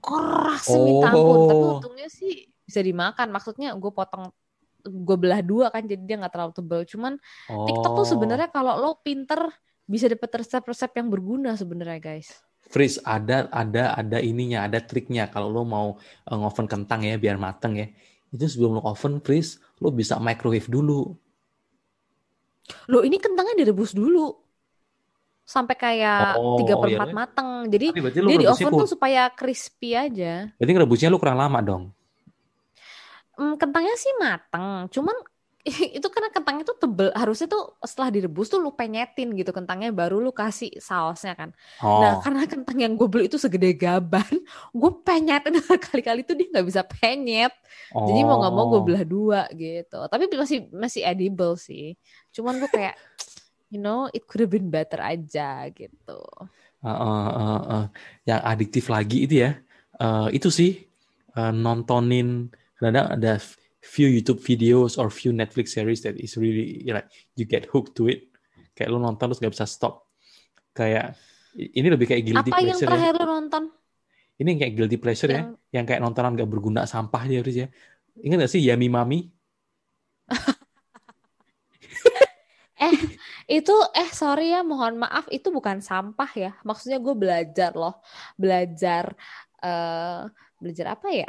keras 0.02 0.70
oh. 0.70 0.82
minta 0.82 1.10
ampun 1.10 1.38
tapi 1.50 1.62
oh. 1.62 1.72
untungnya 1.78 2.08
sih 2.10 2.46
bisa 2.62 2.78
dimakan 2.82 3.30
maksudnya 3.34 3.74
gue 3.74 3.90
potong 3.90 4.30
gue 4.82 5.16
belah 5.18 5.42
dua 5.42 5.70
kan 5.70 5.86
jadi 5.86 6.02
dia 6.02 6.16
nggak 6.18 6.34
terlalu 6.34 6.52
tebal 6.54 6.82
cuman 6.86 7.12
oh. 7.50 7.66
TikTok 7.66 7.92
tuh 8.02 8.06
sebenarnya 8.06 8.50
kalau 8.50 8.78
lo 8.78 8.98
pinter 9.02 9.50
bisa 9.86 10.06
dapet 10.10 10.30
resep-resep 10.30 10.90
yang 10.98 11.08
berguna 11.10 11.54
sebenarnya 11.58 12.00
guys 12.00 12.40
Freeze 12.72 13.02
ada 13.04 13.50
ada 13.52 13.92
ada 13.98 14.18
ininya 14.22 14.64
ada 14.64 14.80
triknya 14.80 15.28
kalau 15.28 15.50
lo 15.50 15.62
mau 15.66 15.86
uh, 16.30 16.36
ngoven 16.38 16.70
kentang 16.70 17.04
ya 17.04 17.20
biar 17.20 17.36
mateng 17.36 17.76
ya 17.76 17.86
itu 18.32 18.48
sebelum 18.48 18.80
lo 18.80 18.82
oven 18.88 19.20
freeze 19.20 19.60
lo 19.82 19.92
bisa 19.92 20.16
microwave 20.16 20.70
dulu 20.70 21.12
Loh 22.88 23.02
ini 23.02 23.18
kentangnya 23.18 23.58
direbus 23.58 23.92
dulu 23.92 24.32
sampai 25.42 25.74
kayak 25.74 26.38
oh, 26.38 26.56
tiga 26.62 26.78
oh, 26.78 26.80
per 26.80 26.88
empat 26.94 27.10
iya. 27.10 27.16
mateng. 27.16 27.48
Jadi 27.68 27.86
dia 27.98 28.38
di 28.38 28.46
oven 28.46 28.72
tuh 28.72 28.88
supaya 28.88 29.28
crispy 29.34 29.98
aja. 29.98 30.48
Jadi 30.56 30.70
ngerebusnya 30.70 31.10
lu 31.10 31.18
kurang 31.18 31.38
lama 31.38 31.58
dong. 31.60 31.84
Hmm, 33.32 33.56
kentangnya 33.56 33.96
sih 33.96 34.12
mateng, 34.20 34.92
cuman 34.92 35.16
itu 35.98 36.06
karena 36.10 36.26
kentangnya 36.34 36.66
tuh 36.66 36.74
tebel 36.74 37.14
harusnya 37.14 37.46
tuh 37.46 37.78
setelah 37.86 38.10
direbus 38.10 38.50
tuh 38.50 38.58
lu 38.58 38.74
penyetin 38.74 39.30
gitu 39.38 39.54
kentangnya 39.54 39.94
baru 39.94 40.18
lu 40.18 40.34
kasih 40.34 40.74
sausnya 40.82 41.38
kan 41.38 41.54
nah, 41.78 41.86
oh. 41.86 42.00
nah 42.02 42.12
karena 42.18 42.42
kentang 42.50 42.78
yang 42.82 42.92
gue 42.98 43.06
beli 43.06 43.30
itu 43.30 43.38
segede 43.38 43.70
gaban 43.78 44.26
gue 44.80 44.90
penyetin 45.06 45.62
kali-kali 45.86 46.26
tuh 46.26 46.34
dia 46.34 46.50
nggak 46.50 46.66
bisa 46.66 46.82
penyet 46.82 47.54
oh. 47.94 48.10
jadi 48.10 48.20
mau 48.26 48.42
nggak 48.42 48.54
mau 48.58 48.66
gue 48.74 48.80
oh. 48.82 48.84
belah 48.84 49.04
dua 49.06 49.40
gitu 49.54 50.00
tapi 50.10 50.26
masih 50.34 50.66
masih 50.74 51.06
edible 51.06 51.54
sih 51.54 51.94
cuman 52.34 52.58
gue 52.58 52.70
kayak 52.70 52.98
you 53.72 53.78
know 53.78 54.10
it 54.10 54.26
could 54.26 54.42
have 54.42 54.50
been 54.50 54.66
better 54.66 54.98
aja 54.98 55.70
gitu 55.70 56.20
uh, 56.82 56.90
uh, 56.90 57.28
uh, 57.38 57.62
uh. 57.70 57.84
yang 58.26 58.42
adiktif 58.42 58.90
lagi 58.90 59.30
itu 59.30 59.46
ya 59.46 59.62
uh, 60.02 60.26
itu 60.34 60.50
sih 60.50 60.82
uh, 61.38 61.54
nontonin 61.54 62.50
kadang 62.82 63.14
ada 63.14 63.38
few 63.82 64.06
YouTube 64.06 64.38
videos 64.38 64.94
or 64.94 65.10
few 65.10 65.34
Netflix 65.34 65.74
series 65.74 66.06
that 66.06 66.14
is 66.14 66.38
really 66.38 66.86
you 66.86 66.94
like 66.94 67.10
you 67.34 67.42
get 67.42 67.66
hooked 67.74 67.98
to 67.98 68.06
it. 68.06 68.30
Kayak 68.72 68.94
lu 68.94 69.02
nonton 69.02 69.26
terus 69.28 69.42
gak 69.42 69.52
bisa 69.52 69.66
stop. 69.66 70.06
Kayak 70.72 71.18
ini 71.52 71.90
lebih 71.90 72.08
kayak 72.08 72.22
guilty 72.24 72.50
Apa 72.54 72.62
pleasure. 72.62 72.72
Apa 72.72 72.72
yang 72.72 72.80
terakhir 72.88 73.12
ya. 73.12 73.20
lu 73.20 73.26
nonton? 73.26 73.62
Ini 74.40 74.50
kayak 74.56 74.72
guilty 74.78 74.96
pleasure 74.96 75.28
ya, 75.28 75.34
yang... 75.34 75.48
ya, 75.68 75.76
yang 75.82 75.84
kayak 75.84 76.00
nontonan 76.00 76.32
gak 76.38 76.48
berguna 76.48 76.86
sampah 76.88 77.22
dia 77.26 77.42
harus 77.42 77.56
ya. 77.58 77.68
Ingat 78.22 78.46
gak 78.46 78.52
sih 78.54 78.62
Yami 78.62 78.88
Mami? 78.88 79.18
eh 82.82 82.96
itu 83.46 83.74
eh 83.94 84.10
sorry 84.10 84.50
ya 84.50 84.64
mohon 84.64 84.98
maaf 85.02 85.28
itu 85.30 85.54
bukan 85.54 85.78
sampah 85.78 86.30
ya 86.34 86.50
maksudnya 86.66 86.98
gue 86.98 87.14
belajar 87.14 87.70
loh 87.78 88.02
belajar 88.34 89.14
uh, 89.62 90.26
belajar 90.62 90.94
apa 90.94 91.10
ya? 91.10 91.28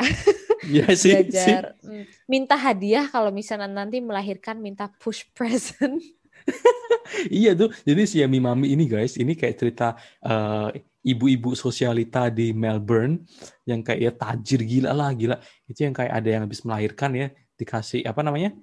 Iya 0.63 0.87
sih. 1.01 1.11
belajar 1.11 1.75
sih. 1.81 1.89
Mm, 1.89 2.05
minta 2.29 2.55
hadiah 2.55 3.05
kalau 3.09 3.33
misalnya 3.33 3.67
nanti 3.67 3.99
melahirkan 3.99 4.61
minta 4.61 4.87
push 5.01 5.25
present. 5.33 5.97
iya 7.33 7.57
tuh. 7.57 7.73
Jadi 7.83 8.01
si 8.05 8.15
Yami 8.21 8.39
Mami 8.39 8.71
ini 8.71 8.85
guys, 8.85 9.17
ini 9.17 9.33
kayak 9.33 9.55
cerita 9.57 9.97
uh, 10.23 10.69
ibu-ibu 11.03 11.57
sosialita 11.57 12.31
di 12.31 12.55
Melbourne 12.55 13.25
yang 13.67 13.83
kayak 13.83 13.99
ya 13.99 14.11
tajir 14.13 14.61
gila 14.63 14.91
lah 14.93 15.11
gila. 15.11 15.41
Itu 15.67 15.83
yang 15.89 15.95
kayak 15.97 16.13
ada 16.13 16.29
yang 16.29 16.41
habis 16.45 16.61
melahirkan 16.63 17.11
ya 17.17 17.27
dikasih 17.57 18.05
apa 18.05 18.21
namanya? 18.21 18.55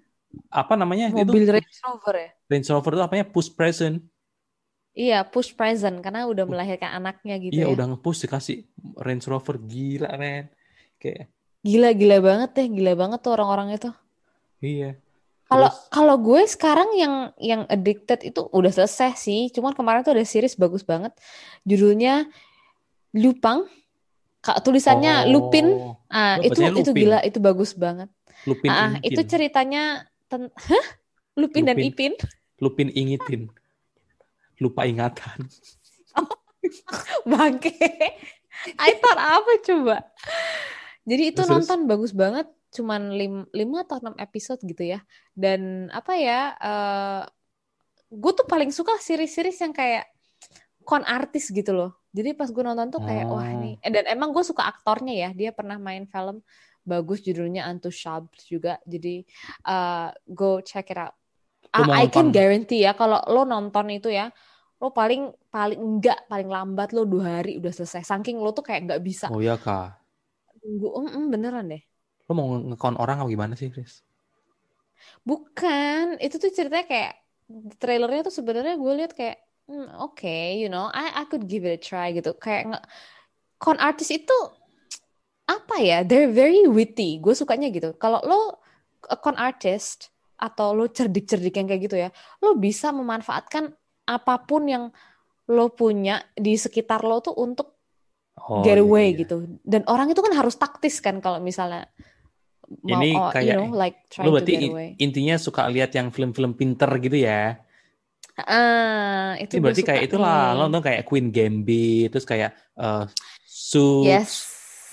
Apa 0.48 0.78
namanya? 0.78 1.10
Mobil 1.10 1.42
itu? 1.42 1.52
Range 1.52 1.78
Rover 1.84 2.14
ya? 2.14 2.30
Range 2.46 2.68
Rover 2.70 2.92
itu 2.94 3.02
apanya? 3.02 3.26
Push 3.26 3.50
present. 3.52 3.98
Iya, 4.90 5.22
push 5.22 5.54
present 5.54 6.02
karena 6.02 6.26
udah 6.26 6.42
melahirkan 6.50 6.98
anaknya 6.98 7.38
gitu 7.38 7.54
iya, 7.54 7.70
ya. 7.70 7.70
udah 7.70 7.94
nge-push 7.94 8.26
dikasih 8.26 8.66
Range 8.98 9.22
Rover 9.30 9.62
gila, 9.62 10.10
men. 10.18 10.50
Kayak 11.00 11.32
gila-gila 11.64 12.18
banget 12.20 12.50
deh, 12.56 12.66
gila 12.68 12.92
banget 12.96 13.18
tuh 13.24 13.32
orang-orang 13.34 13.74
itu. 13.76 13.90
Iya. 14.60 15.00
Kalau 15.50 15.70
kalau 15.90 16.14
gue 16.22 16.46
sekarang 16.46 16.94
yang 16.94 17.34
yang 17.42 17.66
addicted 17.66 18.22
itu 18.22 18.46
udah 18.54 18.70
selesai 18.70 19.18
sih. 19.18 19.50
Cuman 19.50 19.74
kemarin 19.74 20.06
tuh 20.06 20.14
ada 20.14 20.22
series 20.22 20.54
bagus 20.54 20.86
banget. 20.86 21.10
Judulnya 21.66 22.30
Lupang. 23.16 23.66
Kak 24.40 24.62
tulisannya 24.62 25.26
oh. 25.26 25.30
Lupin. 25.32 25.66
Ah, 26.06 26.38
itu 26.38 26.62
Lupin. 26.62 26.80
itu 26.80 26.90
gila, 26.94 27.18
itu 27.26 27.38
bagus 27.42 27.74
banget. 27.74 28.08
Lupin. 28.46 28.70
Ah, 28.70 28.94
itu 29.02 29.20
ceritanya 29.26 30.06
ten 30.30 30.48
Hah? 30.54 30.86
Lupin, 31.34 31.64
Lupin 31.66 31.68
dan 31.68 31.76
Ipin. 31.82 32.12
Lupin 32.62 32.88
ingitin 32.94 33.50
lupa 34.60 34.84
ingatan. 34.84 35.48
Oh, 36.14 36.28
bangke. 37.30 37.72
I 38.76 38.90
thought 39.00 39.16
apa 39.16 39.52
coba? 39.64 39.96
Jadi 41.10 41.34
itu 41.34 41.42
Terus, 41.42 41.50
nonton 41.50 41.90
bagus 41.90 42.14
banget, 42.14 42.46
cuman 42.70 43.10
lim, 43.18 43.34
5 43.50 43.82
atau 43.82 43.98
6 43.98 44.14
episode 44.14 44.60
gitu 44.62 44.82
ya. 44.86 45.02
Dan 45.34 45.90
apa 45.90 46.14
ya, 46.14 46.54
uh, 46.54 47.22
gue 48.14 48.32
tuh 48.38 48.46
paling 48.46 48.70
suka 48.70 48.94
series-series 49.02 49.58
yang 49.58 49.74
kayak 49.74 50.06
kon 50.86 51.02
artis 51.02 51.50
gitu 51.50 51.74
loh. 51.74 51.98
Jadi 52.14 52.34
pas 52.38 52.46
gue 52.46 52.62
nonton 52.62 52.90
tuh 52.94 53.02
kayak 53.02 53.26
oh. 53.30 53.38
wah 53.38 53.46
ini 53.46 53.78
eh, 53.78 53.90
dan 53.90 54.06
emang 54.10 54.30
gue 54.30 54.42
suka 54.46 54.66
aktornya 54.66 55.14
ya. 55.14 55.30
Dia 55.34 55.50
pernah 55.50 55.78
main 55.82 56.06
film 56.06 56.42
bagus 56.86 57.22
judulnya 57.26 57.66
Untouchables 57.70 58.46
juga. 58.46 58.78
Jadi 58.86 59.26
uh, 59.66 60.14
go 60.30 60.62
check 60.62 60.94
it 60.94 60.98
out. 60.98 61.14
I, 61.70 62.06
I 62.06 62.06
can 62.10 62.34
guarantee 62.34 62.82
ya 62.82 62.98
kalau 62.98 63.22
lo 63.30 63.46
nonton 63.46 63.94
itu 63.94 64.10
ya 64.10 64.34
lo 64.80 64.90
paling 64.90 65.30
paling 65.52 65.76
enggak 65.76 66.24
paling 66.26 66.48
lambat 66.48 66.90
lo 66.96 67.04
dua 67.04 67.38
hari 67.38 67.60
udah 67.60 67.68
selesai 67.68 68.02
saking 68.02 68.40
lo 68.40 68.50
tuh 68.56 68.64
kayak 68.64 68.88
nggak 68.88 69.02
bisa 69.04 69.28
oh 69.28 69.38
iya 69.38 69.60
kak 69.60 69.99
tunggu 70.60 70.86
mm, 70.88 71.10
mm, 71.16 71.26
beneran 71.32 71.66
deh. 71.72 71.82
Lo 72.28 72.32
mau 72.36 72.46
ngekon 72.54 72.96
orang 73.00 73.24
apa 73.24 73.28
gimana 73.28 73.52
sih 73.56 73.72
Chris 73.72 74.04
bukan. 75.24 76.18
Itu 76.20 76.36
tuh 76.40 76.52
ceritanya 76.52 76.86
kayak 76.86 77.12
trailernya 77.82 78.30
tuh 78.30 78.34
sebenarnya 78.34 78.74
gue 78.78 78.92
lihat 79.02 79.12
kayak 79.18 79.42
hmm, 79.66 79.98
oke 79.98 80.18
okay, 80.22 80.60
you 80.62 80.70
know 80.70 80.86
I 80.92 81.22
I 81.22 81.24
could 81.26 81.50
give 81.50 81.66
it 81.66 81.74
a 81.76 81.80
try 81.80 82.12
gitu. 82.14 82.36
Kayak 82.36 82.76
nge 82.76 82.80
con 83.60 83.76
artis 83.80 84.10
itu 84.12 84.38
apa 85.48 85.76
ya? 85.82 86.06
They're 86.06 86.30
very 86.30 86.66
witty. 86.70 87.18
Gue 87.18 87.34
sukanya 87.34 87.68
gitu. 87.72 87.96
Kalau 87.98 88.22
lo 88.24 88.62
con 89.20 89.36
artist 89.36 90.12
atau 90.40 90.72
lo 90.72 90.88
cerdik-cerdik 90.88 91.52
yang 91.52 91.68
kayak 91.68 91.82
gitu 91.84 91.96
ya, 92.00 92.08
lo 92.40 92.56
bisa 92.56 92.88
memanfaatkan 92.96 93.76
apa 94.08 94.34
pun 94.48 94.64
yang 94.64 94.84
lo 95.50 95.66
punya 95.74 96.24
di 96.32 96.56
sekitar 96.56 97.04
lo 97.04 97.20
tuh 97.20 97.36
untuk 97.36 97.79
Oh, 98.46 98.62
get 98.62 98.76
iya, 98.76 98.82
away 98.82 99.12
iya. 99.12 99.20
gitu. 99.20 99.36
Dan 99.60 99.84
orang 99.84 100.08
itu 100.08 100.20
kan 100.20 100.32
harus 100.32 100.54
taktis 100.54 100.98
kan 100.98 101.18
kalau 101.18 101.38
misalnya 101.38 101.90
mau 102.80 103.02
Ini 103.02 103.10
oh, 103.14 103.28
kayak- 103.28 103.46
you 103.46 103.58
know 103.58 103.68
like 103.70 104.06
Lu 104.18 104.30
to 104.30 104.30
berarti 104.32 104.52
get 104.52 104.62
in- 104.62 104.72
away. 104.72 104.88
intinya 104.96 105.34
suka 105.36 105.66
lihat 105.66 105.90
yang 105.92 106.08
film-film 106.08 106.54
pinter 106.54 106.86
gitu 106.98 107.18
ya? 107.18 107.58
Ah, 108.40 109.36
itu 109.36 109.58
Ini 109.58 109.62
berarti 109.62 109.82
kayak 109.84 110.02
itulah, 110.08 110.54
nih. 110.54 110.56
lo 110.56 110.62
nonton 110.64 110.80
kayak 110.80 111.02
Queen 111.04 111.28
Gambit, 111.28 112.08
terus 112.08 112.24
kayak 112.24 112.56
uh, 112.72 113.04
Suits, 113.44 114.08
Yes. 114.08 114.32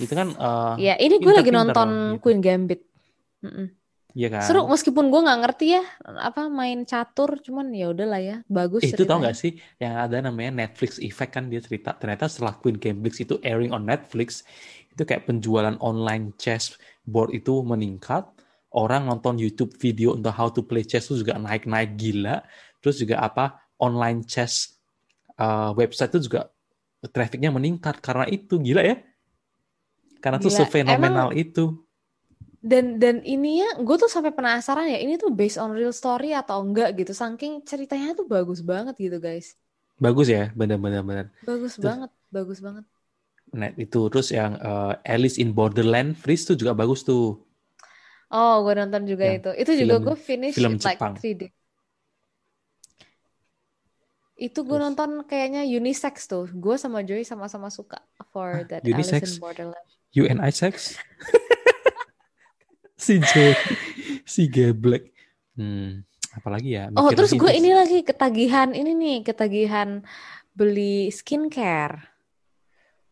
itu 0.03 0.11
kan 0.11 0.35
uh, 0.35 0.75
Ya, 0.75 0.99
ini 0.99 1.15
gue 1.17 1.31
lagi 1.31 1.47
nonton 1.47 2.19
gitu. 2.19 2.27
Queen 2.27 2.39
Gambit. 2.43 2.83
Mm-mm. 3.39 3.76
Iya 4.17 4.33
kan? 4.33 4.41
Seru 4.41 4.65
meskipun 4.65 5.13
gue 5.13 5.21
nggak 5.21 5.39
ngerti 5.45 5.77
ya 5.77 5.83
apa 6.17 6.49
main 6.49 6.81
catur, 6.89 7.37
cuman 7.37 7.69
ya 7.69 7.93
udahlah 7.93 8.17
ya, 8.17 8.35
bagus 8.49 8.81
Eh, 8.81 8.97
itu 8.97 9.05
tau 9.05 9.21
gak 9.21 9.37
sih 9.37 9.61
yang 9.77 10.01
ada 10.01 10.17
namanya 10.25 10.65
Netflix 10.65 10.97
Effect 10.97 11.37
kan 11.37 11.45
dia 11.53 11.61
cerita 11.61 11.93
ternyata 11.93 12.25
setelah 12.25 12.57
Queen 12.57 12.81
Gambit 12.81 13.13
itu 13.21 13.37
airing 13.45 13.69
on 13.69 13.85
Netflix 13.85 14.41
itu 14.89 15.05
kayak 15.05 15.29
penjualan 15.29 15.77
online 15.77 16.33
chess 16.41 16.73
board 17.05 17.29
itu 17.29 17.61
meningkat 17.61 18.25
orang 18.73 19.05
nonton 19.05 19.37
YouTube 19.37 19.77
video 19.77 20.17
untuk 20.17 20.33
how 20.33 20.49
to 20.49 20.65
play 20.65 20.81
chess 20.81 21.13
itu 21.13 21.21
juga 21.21 21.37
naik-naik 21.37 21.93
gila 21.93 22.41
terus 22.81 22.97
juga 22.97 23.21
apa 23.21 23.61
online 23.77 24.25
chess 24.25 24.81
uh, 25.37 25.71
website 25.77 26.17
itu 26.17 26.25
juga 26.25 26.49
trafficnya 27.13 27.53
meningkat 27.53 28.01
karena 28.01 28.25
itu 28.25 28.57
gila 28.57 28.81
ya 28.81 28.97
karena 30.17 30.41
tuh 30.41 30.49
Gila. 30.49 30.59
sefenomenal 30.65 31.29
itu 31.37 31.86
Dan 32.67 32.99
dan 32.99 33.23
ini 33.23 33.63
ya, 33.63 33.79
gue 33.79 33.95
tuh 33.95 34.11
sampai 34.11 34.35
penasaran 34.35 34.91
ya, 34.91 34.99
ini 34.99 35.15
tuh 35.15 35.31
based 35.31 35.55
on 35.55 35.71
real 35.71 35.95
story 35.95 36.35
atau 36.35 36.59
enggak 36.59 36.99
gitu. 36.99 37.15
Saking 37.15 37.63
ceritanya 37.63 38.11
tuh 38.11 38.27
bagus 38.27 38.59
banget 38.61 38.95
gitu 38.99 39.17
guys. 39.17 39.55
bagus 39.97 40.29
ya 40.29 40.53
bener-bener 40.53 41.01
bener 41.01 41.25
Bagus 41.41 41.73
Terus- 41.73 41.81
banget, 41.81 42.11
bagus 42.29 42.59
banget. 42.61 42.85
nah 43.49 43.71
itu 43.73 44.11
terus 44.11 44.29
yang 44.29 44.53
uh, 44.61 44.93
Alice 45.01 45.39
in 45.39 45.49
Borderland 45.49 46.13
Freeze 46.13 46.43
tuh 46.43 46.53
juga 46.53 46.75
bagus 46.75 47.01
tuh 47.01 47.39
Oh, 48.29 48.61
gue 48.61 48.75
nonton 48.75 49.07
juga 49.07 49.23
Yang 49.25 49.39
itu. 49.39 49.51
Itu 49.57 49.71
juga 49.79 49.95
film- 49.95 50.05
gue 50.05 50.17
finish 50.19 50.53
film 50.53 50.73
like 50.77 50.99
Jepang. 50.99 51.13
3D. 51.15 51.41
Itu 54.37 54.59
gue 54.61 54.77
nonton 54.77 55.25
kayaknya 55.25 55.65
unisex 55.65 56.29
tuh. 56.29 56.45
Gue 56.53 56.77
sama 56.77 57.01
Joy 57.01 57.25
sama-sama 57.25 57.73
suka 57.73 57.97
for 58.29 58.67
that 58.69 58.85
Alice 58.85 59.09
unisex? 59.09 59.23
in 59.23 59.41
Borderland. 59.41 59.87
Sex 60.53 60.75
si 62.97 63.21
Joy 63.21 63.53
si 64.25 64.49
geblek 64.49 65.13
hmm 65.55 66.03
apalagi 66.33 66.77
ya 66.77 66.89
Oh, 66.93 67.09
terus 67.13 67.33
gue 67.33 67.49
ini 67.49 67.73
lagi 67.73 68.05
ketagihan 68.05 68.69
ini 68.69 68.93
nih, 68.93 69.17
ketagihan 69.25 70.05
beli 70.53 71.09
skincare. 71.09 71.97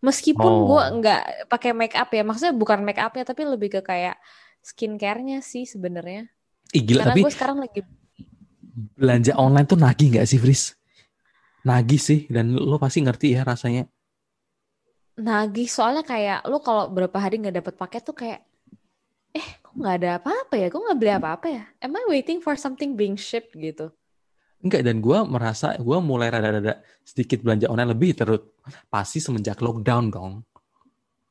Meskipun 0.06 0.46
Oh. 0.46 0.66
gue 0.70 0.84
nggak 1.02 1.50
pakai 1.50 1.74
make 1.74 1.98
up 1.98 2.14
ya, 2.14 2.22
maksudnya 2.22 2.54
bukan 2.54 2.86
make 2.86 3.02
upnya 3.02 3.26
tapi 3.26 3.42
lebih 3.50 3.74
ke 3.74 3.82
kayak 3.82 4.22
skincare-nya 4.62 5.42
sih 5.42 5.66
sebenarnya. 5.66 6.30
Ih, 6.70 6.86
gila 6.86 7.02
Karena 7.02 7.14
tapi 7.18 7.22
gue 7.26 7.34
sekarang 7.34 7.58
lagi 7.66 7.82
belanja 8.76 9.34
online 9.40 9.68
tuh 9.68 9.80
nagih 9.80 10.08
nggak 10.12 10.28
sih 10.28 10.40
Fris 10.40 10.76
nagih 11.64 11.98
sih 11.98 12.20
dan 12.28 12.52
lo 12.54 12.76
pasti 12.76 13.00
ngerti 13.02 13.34
ya 13.34 13.42
rasanya 13.48 13.88
nagih 15.16 15.66
soalnya 15.72 16.04
kayak 16.04 16.44
lu 16.44 16.60
kalau 16.60 16.92
berapa 16.92 17.16
hari 17.16 17.40
nggak 17.40 17.56
dapat 17.64 17.74
paket 17.80 18.02
tuh 18.04 18.14
kayak 18.14 18.44
nggak 19.76 19.96
ada 20.02 20.10
apa-apa 20.24 20.56
ya, 20.56 20.68
kok 20.72 20.82
nggak 20.82 21.00
beli 21.00 21.12
apa-apa 21.12 21.48
ya? 21.52 21.64
Am 21.84 21.94
I 21.94 22.04
waiting 22.08 22.40
for 22.40 22.56
something 22.56 22.96
being 22.96 23.20
shipped 23.20 23.54
gitu? 23.54 23.92
enggak 24.66 24.82
dan 24.82 24.98
gue 24.98 25.18
merasa 25.30 25.78
gue 25.78 25.98
mulai 26.02 26.34
rada-rada 26.34 26.82
sedikit 27.06 27.46
belanja 27.46 27.70
online 27.70 27.94
lebih 27.94 28.12
terus 28.18 28.42
pasti 28.90 29.22
semenjak 29.22 29.62
lockdown 29.62 30.10
dong 30.10 30.34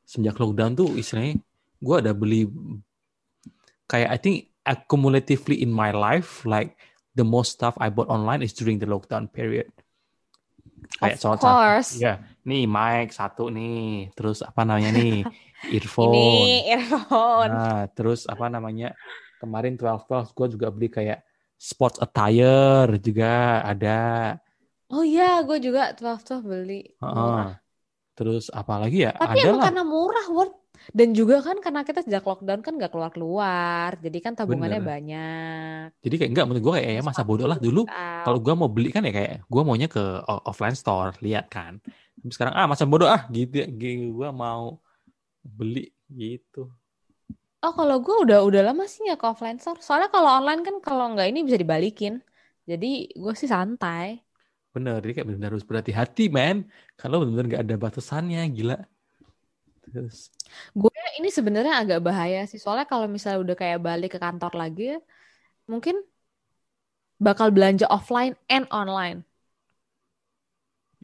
semenjak 0.07 0.39
lockdown 0.39 0.71
tuh 0.71 0.95
istilahnya 0.95 1.43
gue 1.83 1.95
ada 1.99 2.15
beli 2.15 2.47
kayak 3.91 4.09
I 4.15 4.17
think 4.23 4.35
accumulatively 4.63 5.59
in 5.59 5.75
my 5.75 5.91
life 5.91 6.47
like 6.47 6.79
the 7.11 7.27
most 7.27 7.59
stuff 7.59 7.75
I 7.75 7.91
bought 7.91 8.07
online 8.07 8.39
is 8.39 8.55
during 8.55 8.79
the 8.79 8.87
lockdown 8.87 9.27
period 9.27 9.67
kayak 11.03 11.19
of 11.19 11.35
contoh 11.35 11.43
satu 11.43 11.59
course. 11.59 11.91
ya 11.99 12.23
nih 12.47 12.63
mic 12.71 13.11
satu 13.11 13.51
nih 13.51 14.15
terus 14.15 14.45
apa 14.47 14.63
namanya 14.63 14.95
nih 14.95 15.27
earphone 15.71 16.13
Ini 16.13 16.75
earphone. 16.75 17.51
Nah, 17.51 17.83
terus 17.93 18.27
apa 18.27 18.51
namanya? 18.51 18.91
Kemarin 19.39 19.75
12 19.75 20.07
12 20.07 20.35
gue 20.35 20.47
juga 20.57 20.67
beli 20.71 20.87
kayak 20.89 21.19
sports 21.55 21.99
attire 21.99 22.99
juga 22.99 23.63
ada. 23.63 24.35
Oh 24.91 25.01
iya, 25.01 25.41
gue 25.41 25.57
juga 25.59 25.95
12 25.95 26.21
tuh 26.21 26.39
beli. 26.45 26.85
Heeh. 27.01 27.13
Murah. 27.13 27.57
Terus 28.15 28.47
apa 28.47 28.79
lagi 28.79 29.03
ya? 29.03 29.11
Tapi 29.11 29.43
ada 29.43 29.59
karena 29.59 29.83
murah, 29.83 30.27
Word. 30.31 30.53
Dan 30.93 31.17
juga 31.17 31.41
kan 31.41 31.57
karena 31.59 31.81
kita 31.81 32.05
sejak 32.05 32.21
lockdown 32.23 32.61
kan 32.61 32.77
gak 32.77 32.93
keluar-keluar. 32.93 33.97
Jadi 33.99 34.17
kan 34.21 34.37
tabungannya 34.37 34.79
Bener. 34.79 34.91
banyak. 34.93 35.85
Jadi 35.99 36.15
kayak 36.15 36.31
enggak 36.31 36.45
menurut 36.45 36.63
gue 36.63 36.73
kayak 36.79 36.91
ya 36.95 37.03
masa 37.03 37.25
bodoh 37.25 37.47
lah 37.49 37.57
dulu. 37.59 37.83
Kalau 38.23 38.39
gue 38.39 38.53
mau 38.53 38.69
beli 38.69 38.93
kan 38.93 39.01
ya 39.03 39.11
kayak 39.11 39.43
gue 39.49 39.61
maunya 39.65 39.89
ke 39.89 40.03
offline 40.45 40.77
store 40.77 41.17
lihat 41.25 41.49
kan. 41.49 41.81
Tapi 42.21 42.31
sekarang 42.31 42.53
ah 42.53 42.69
masa 42.69 42.85
bodoh 42.85 43.09
ah 43.09 43.25
gitu. 43.33 43.65
Gue 44.13 44.29
mau 44.29 44.79
beli 45.45 45.93
gitu. 46.09 46.73
Oh 47.65 47.73
kalau 47.77 47.97
gue 48.05 48.15
udah 48.25 48.39
udah 48.47 48.61
lama 48.67 48.83
sih 48.91 48.99
nggak 49.05 49.19
ke 49.21 49.27
offline 49.31 49.59
store. 49.61 49.81
Soalnya 49.85 50.09
kalau 50.13 50.29
online 50.37 50.61
kan 50.67 50.75
kalau 50.85 51.03
nggak 51.13 51.27
ini 51.31 51.39
bisa 51.47 51.57
dibalikin. 51.63 52.13
Jadi 52.69 52.87
gue 53.21 53.33
sih 53.41 53.49
santai. 53.49 54.07
Bener, 54.75 54.99
jadi 55.01 55.13
kayak 55.15 55.27
benar 55.31 55.49
harus 55.55 55.67
berhati-hati, 55.69 56.23
man. 56.37 56.57
Kalau 56.99 57.15
benar-benar 57.23 57.45
nggak 57.49 57.63
ada 57.65 57.75
batasannya, 57.85 58.41
gila. 58.55 58.77
Terus, 59.85 60.17
Gue 60.81 60.91
ini 61.19 61.29
sebenarnya 61.37 61.73
agak 61.81 61.99
bahaya 62.07 62.39
sih. 62.49 62.59
Soalnya 62.63 62.85
kalau 62.91 63.07
misalnya 63.15 63.39
udah 63.45 63.55
kayak 63.61 63.79
balik 63.87 64.09
ke 64.15 64.19
kantor 64.25 64.53
lagi, 64.61 64.83
mungkin 65.71 65.95
bakal 67.25 67.47
belanja 67.55 67.85
offline 67.97 68.35
and 68.51 68.65
online. 68.71 69.19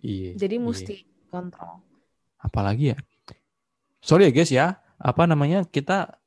iya. 0.02 0.36
Jadi 0.42 0.56
iya. 0.58 0.66
mesti 0.68 0.96
kontrol. 1.32 1.80
apalagi 2.42 2.92
ya 2.92 2.98
sorry 4.02 4.28
ya 4.28 4.32
guys 4.34 4.52
ya 4.52 4.68
apa 4.98 5.24
namanya 5.30 5.66
kita 5.66 6.18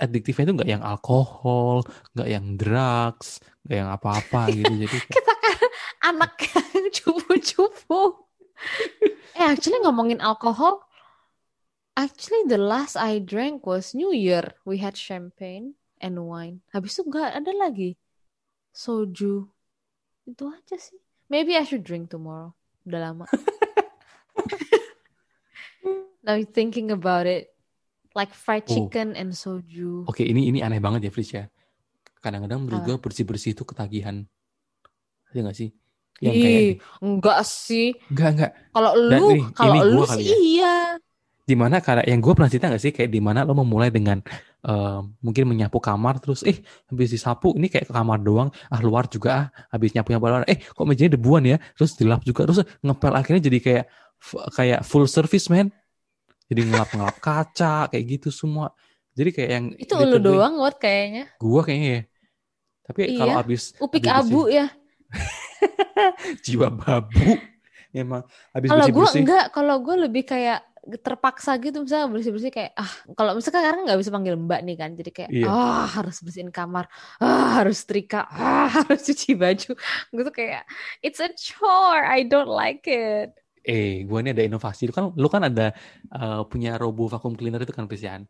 adiktifnya 0.00 0.48
itu 0.48 0.54
nggak 0.60 0.70
yang 0.70 0.84
alkohol 0.84 1.84
nggak 2.16 2.28
yang 2.30 2.46
drugs 2.56 3.40
nggak 3.66 3.78
yang 3.84 3.90
apa-apa 3.90 4.40
gitu 4.52 4.72
jadi 4.84 4.96
Kita 5.08 5.32
kan 5.34 5.56
anak 6.14 6.32
yang 6.40 6.86
cupu-cupu. 6.92 8.02
eh 9.34 9.44
actually 9.44 9.80
ngomongin 9.82 10.20
alkohol, 10.22 10.84
actually 11.98 12.44
the 12.46 12.60
last 12.60 12.94
I 12.94 13.18
drank 13.18 13.66
was 13.66 13.92
New 13.96 14.12
Year. 14.14 14.56
We 14.68 14.78
had 14.78 14.94
champagne 14.94 15.74
and 15.98 16.20
wine. 16.28 16.60
Habis 16.70 17.00
itu 17.00 17.08
nggak 17.08 17.40
ada 17.40 17.52
lagi 17.56 17.96
soju. 18.72 19.48
Itu 20.28 20.44
aja 20.48 20.76
sih. 20.76 21.00
Maybe 21.32 21.56
I 21.56 21.64
should 21.64 21.84
drink 21.84 22.12
tomorrow. 22.12 22.52
Udah 22.84 23.00
lama. 23.10 23.26
Now 26.24 26.40
thinking 26.40 26.88
about 26.88 27.28
it, 27.28 27.52
like 28.16 28.32
fried 28.32 28.64
Oh. 28.64 28.72
chicken 28.72 29.12
and 29.12 29.36
soju. 29.36 30.08
oke 30.08 30.24
ini 30.24 30.48
ini 30.48 30.64
aneh 30.64 30.80
banget 30.80 31.06
ya 31.06 31.10
Fris 31.12 31.30
ya. 31.30 31.44
Kadang-kadang 32.18 32.64
menurut 32.64 32.80
gue 32.82 32.96
bersih-bersih 32.96 33.52
itu 33.52 33.62
ketagihan. 33.62 34.24
Ya 35.36 35.44
nggak 35.44 35.58
sih? 35.58 35.76
Yang 36.22 36.34
kayak 36.40 36.60
Ih, 36.62 36.72
enggak 37.02 37.38
sih. 37.44 37.92
enggak 38.08 38.28
enggak 38.38 38.50
Kalau 38.72 38.92
lu, 38.96 39.28
kalau 39.52 39.74
lu 39.84 40.02
sih 40.08 40.30
iya. 40.56 40.96
di 41.44 41.52
mana 41.52 41.82
kayak 41.84 42.08
yang 42.08 42.24
gue 42.24 42.32
pernah 42.32 42.48
cerita 42.48 42.72
nggak 42.72 42.80
sih? 42.80 42.92
Kayak 42.94 43.10
di 43.12 43.20
mana 43.20 43.44
lo 43.44 43.52
memulai 43.52 43.92
dengan 43.92 44.22
eh, 44.64 45.00
mungkin 45.20 45.44
menyapu 45.44 45.76
kamar 45.76 46.16
terus 46.24 46.40
eh 46.48 46.56
habis 46.88 47.12
disapu 47.12 47.52
ini 47.58 47.68
kayak 47.68 47.90
ke 47.90 47.92
kamar 47.92 48.22
doang. 48.24 48.48
Ah 48.72 48.80
luar 48.80 49.04
juga 49.12 49.28
ah 49.36 49.46
habis 49.68 49.92
nyapu 49.92 50.14
nyapu 50.16 50.24
luar. 50.24 50.48
Eh 50.48 50.56
kok 50.56 50.86
mejanya 50.88 51.20
debuan 51.20 51.44
ya? 51.44 51.60
Terus 51.76 51.92
dilap 52.00 52.24
juga 52.24 52.48
terus 52.48 52.64
ngepel 52.80 53.12
akhirnya 53.12 53.42
jadi 53.44 53.58
kayak 53.60 53.84
kayak 54.56 54.80
full 54.88 55.04
service 55.04 55.52
man 55.52 55.68
jadi 56.50 56.60
ngelap 56.68 56.90
ngelap 56.94 57.16
kaca 57.18 57.88
kayak 57.90 58.04
gitu 58.18 58.28
semua 58.30 58.72
jadi 59.14 59.30
kayak 59.30 59.50
yang 59.50 59.66
Itu 59.78 59.94
lu 59.94 60.18
doang, 60.18 60.58
Wot, 60.58 60.76
kayaknya. 60.82 61.30
gua 61.38 61.62
kayaknya 61.62 61.90
ya 61.90 62.02
tapi 62.84 63.00
Iya. 63.08 63.18
kalau 63.20 63.32
habis 63.40 63.62
Upik 63.80 64.04
habis 64.04 64.28
abu 64.28 64.40
ya. 64.52 64.66
jiwa 66.44 66.68
babu 66.68 67.38
emang 67.94 68.22
habis 68.52 68.68
Kalau 68.68 68.86
gue 68.90 68.98
bersih 69.06 69.20
enggak, 69.22 69.44
kalau 69.54 69.76
gue 69.80 69.96
lebih 70.08 70.24
kayak 70.26 70.60
terpaksa 71.00 71.56
gitu 71.64 71.80
misalnya 71.80 72.12
bersih-bersih 72.12 72.52
kayak 72.52 72.76
ah 72.76 72.92
kalau 73.16 73.32
misalkan 73.32 73.64
sekarang 73.64 73.88
nggak 73.88 74.00
bisa 74.04 74.12
panggil 74.12 74.36
mbak 74.36 74.60
nih 74.68 74.76
kan 74.76 74.90
jadi 74.92 75.10
kayak 75.16 75.30
Iya. 75.32 75.46
ah 75.48 75.88
harus 75.88 76.20
bersihin 76.20 76.52
kamar 76.52 76.84
ah 77.24 77.56
harus 77.56 77.80
setrika 77.80 78.28
ah 78.28 78.68
harus 78.84 79.00
cuci 79.08 79.32
baju 79.32 79.72
gue 80.12 80.22
tuh 80.28 80.34
kayak 80.36 80.68
it's 81.00 81.24
a 81.24 81.32
chore 81.32 82.04
I 82.04 82.28
don't 82.28 82.52
like 82.52 82.84
it 82.84 83.32
eh 83.64 84.04
gua 84.04 84.20
ini 84.20 84.36
ada 84.36 84.44
inovasi 84.44 84.86
lu 84.88 84.92
kan 84.92 85.04
lu 85.16 85.28
kan 85.32 85.42
ada 85.48 85.72
eh, 86.12 86.42
punya 86.46 86.76
robo 86.76 87.08
vacuum 87.08 87.34
cleaner 87.34 87.64
itu 87.64 87.72
kan 87.72 87.88
Prisian 87.88 88.28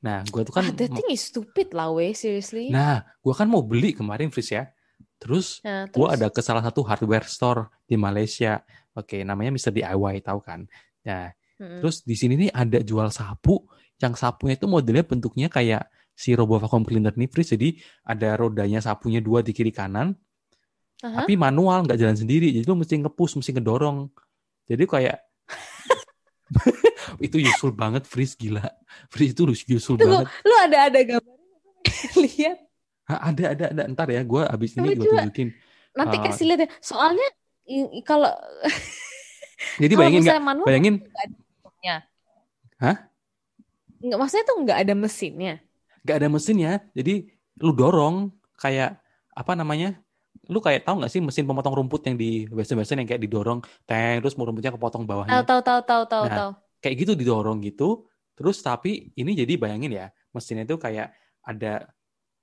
Nah, 0.00 0.24
gue 0.24 0.42
tuh 0.48 0.54
kan 0.56 0.64
ah, 0.64 0.72
that 0.72 0.88
thing 0.96 1.12
is 1.12 1.28
stupid 1.28 1.76
lah, 1.76 1.92
weh, 1.92 2.16
seriously. 2.16 2.72
Nah, 2.72 3.04
gue 3.20 3.34
kan 3.36 3.44
mau 3.44 3.60
beli 3.60 3.92
kemarin 3.92 4.32
Fris 4.32 4.48
ya. 4.48 4.64
Terus 5.20 5.60
Nah, 5.60 5.84
gue 5.92 5.92
terus? 5.92 6.16
ada 6.16 6.26
ke 6.32 6.40
salah 6.40 6.64
satu 6.64 6.80
hardware 6.80 7.28
store 7.28 7.68
di 7.84 8.00
Malaysia. 8.00 8.64
Oke, 8.96 9.20
namanya 9.20 9.52
Mr. 9.52 9.76
DIY, 9.76 10.24
tahu 10.24 10.40
kan? 10.40 10.64
Nah, 11.04 11.28
Mm-mm. 11.60 11.84
terus 11.84 12.00
di 12.00 12.16
sini 12.16 12.48
nih 12.48 12.50
ada 12.50 12.80
jual 12.80 13.12
sapu. 13.12 13.60
Yang 14.00 14.24
sapunya 14.24 14.56
itu 14.56 14.64
modelnya 14.64 15.04
bentuknya 15.04 15.52
kayak 15.52 15.84
si 16.16 16.32
robo 16.32 16.56
vacuum 16.56 16.88
cleaner 16.88 17.12
nih, 17.12 17.28
Fris. 17.28 17.52
Jadi 17.52 17.76
ada 18.00 18.40
rodanya 18.40 18.80
sapunya 18.80 19.20
dua 19.20 19.44
di 19.44 19.52
kiri 19.52 19.68
kanan, 19.68 20.16
Aha. 21.04 21.20
tapi 21.28 21.36
manual, 21.36 21.84
nggak 21.84 22.00
jalan 22.00 22.16
sendiri. 22.16 22.56
Jadi 22.56 22.64
lu 22.64 22.80
mesti 22.80 22.96
ngepush, 23.04 23.36
mesti 23.36 23.52
ngedorong. 23.52 24.08
Jadi 24.70 24.84
kayak 24.86 25.18
itu 27.26 27.36
useful 27.38 27.74
banget, 27.74 28.06
Fris 28.06 28.34
gila. 28.34 28.62
Fris 29.10 29.34
itu 29.34 29.42
useful 29.50 29.98
Tunggu, 29.98 30.22
banget. 30.22 30.26
lu 30.46 30.54
ada 30.56 30.78
ada 30.86 30.98
gambarnya 31.02 32.10
lihat. 32.24 32.56
Ada, 33.10 33.44
ada, 33.50 33.64
ada. 33.74 33.82
Ntar 33.90 34.08
ya, 34.08 34.22
gue 34.22 34.42
abis 34.46 34.70
ini 34.78 34.94
gue 34.94 35.02
tunjukin. 35.02 35.48
Nanti 35.90 36.16
Ah. 36.16 36.22
kasih 36.24 36.44
lihat 36.46 36.60
ya. 36.62 36.68
Soalnya 36.78 37.28
kalau 38.06 38.30
Jadi 39.82 39.92
kalau 39.92 40.00
bayangin 40.00 40.20
nggak? 40.22 40.64
Bayangin, 40.64 40.94
ada 41.04 41.34
mesinnya. 41.34 41.96
Hah? 42.78 42.96
Nggak, 44.00 44.18
maksudnya 44.18 44.44
tuh 44.46 44.56
nggak 44.64 44.78
ada 44.80 44.94
mesinnya. 44.94 45.54
nggak 46.00 46.16
ada 46.16 46.28
mesinnya. 46.32 46.72
Jadi 46.96 47.14
lu 47.60 47.76
dorong 47.76 48.30
kayak 48.56 48.96
apa 49.30 49.52
namanya? 49.52 50.00
Lu 50.50 50.58
kayak 50.58 50.82
tahu 50.82 50.98
nggak 50.98 51.12
sih 51.14 51.22
mesin 51.22 51.46
pemotong 51.46 51.74
rumput 51.78 52.02
yang 52.10 52.16
di 52.18 52.44
western-western 52.50 53.06
yang 53.06 53.08
kayak 53.08 53.22
didorong, 53.22 53.62
teng, 53.86 54.18
terus 54.18 54.34
mau 54.34 54.44
rumputnya 54.50 54.74
kepotong 54.74 55.06
bawahnya. 55.06 55.46
tahu 55.46 55.60
tahu 55.62 55.80
tahu 55.86 56.02
tahu 56.10 56.24
Nah, 56.26 56.36
tahu. 56.36 56.50
Kayak 56.82 56.94
gitu 57.06 57.12
didorong 57.14 57.58
gitu. 57.62 58.10
Terus 58.34 58.56
tapi 58.64 59.14
ini 59.14 59.36
jadi 59.36 59.52
bayangin 59.60 59.92
ya, 59.94 60.06
mesinnya 60.34 60.64
itu 60.66 60.80
kayak 60.80 61.12
ada 61.44 61.86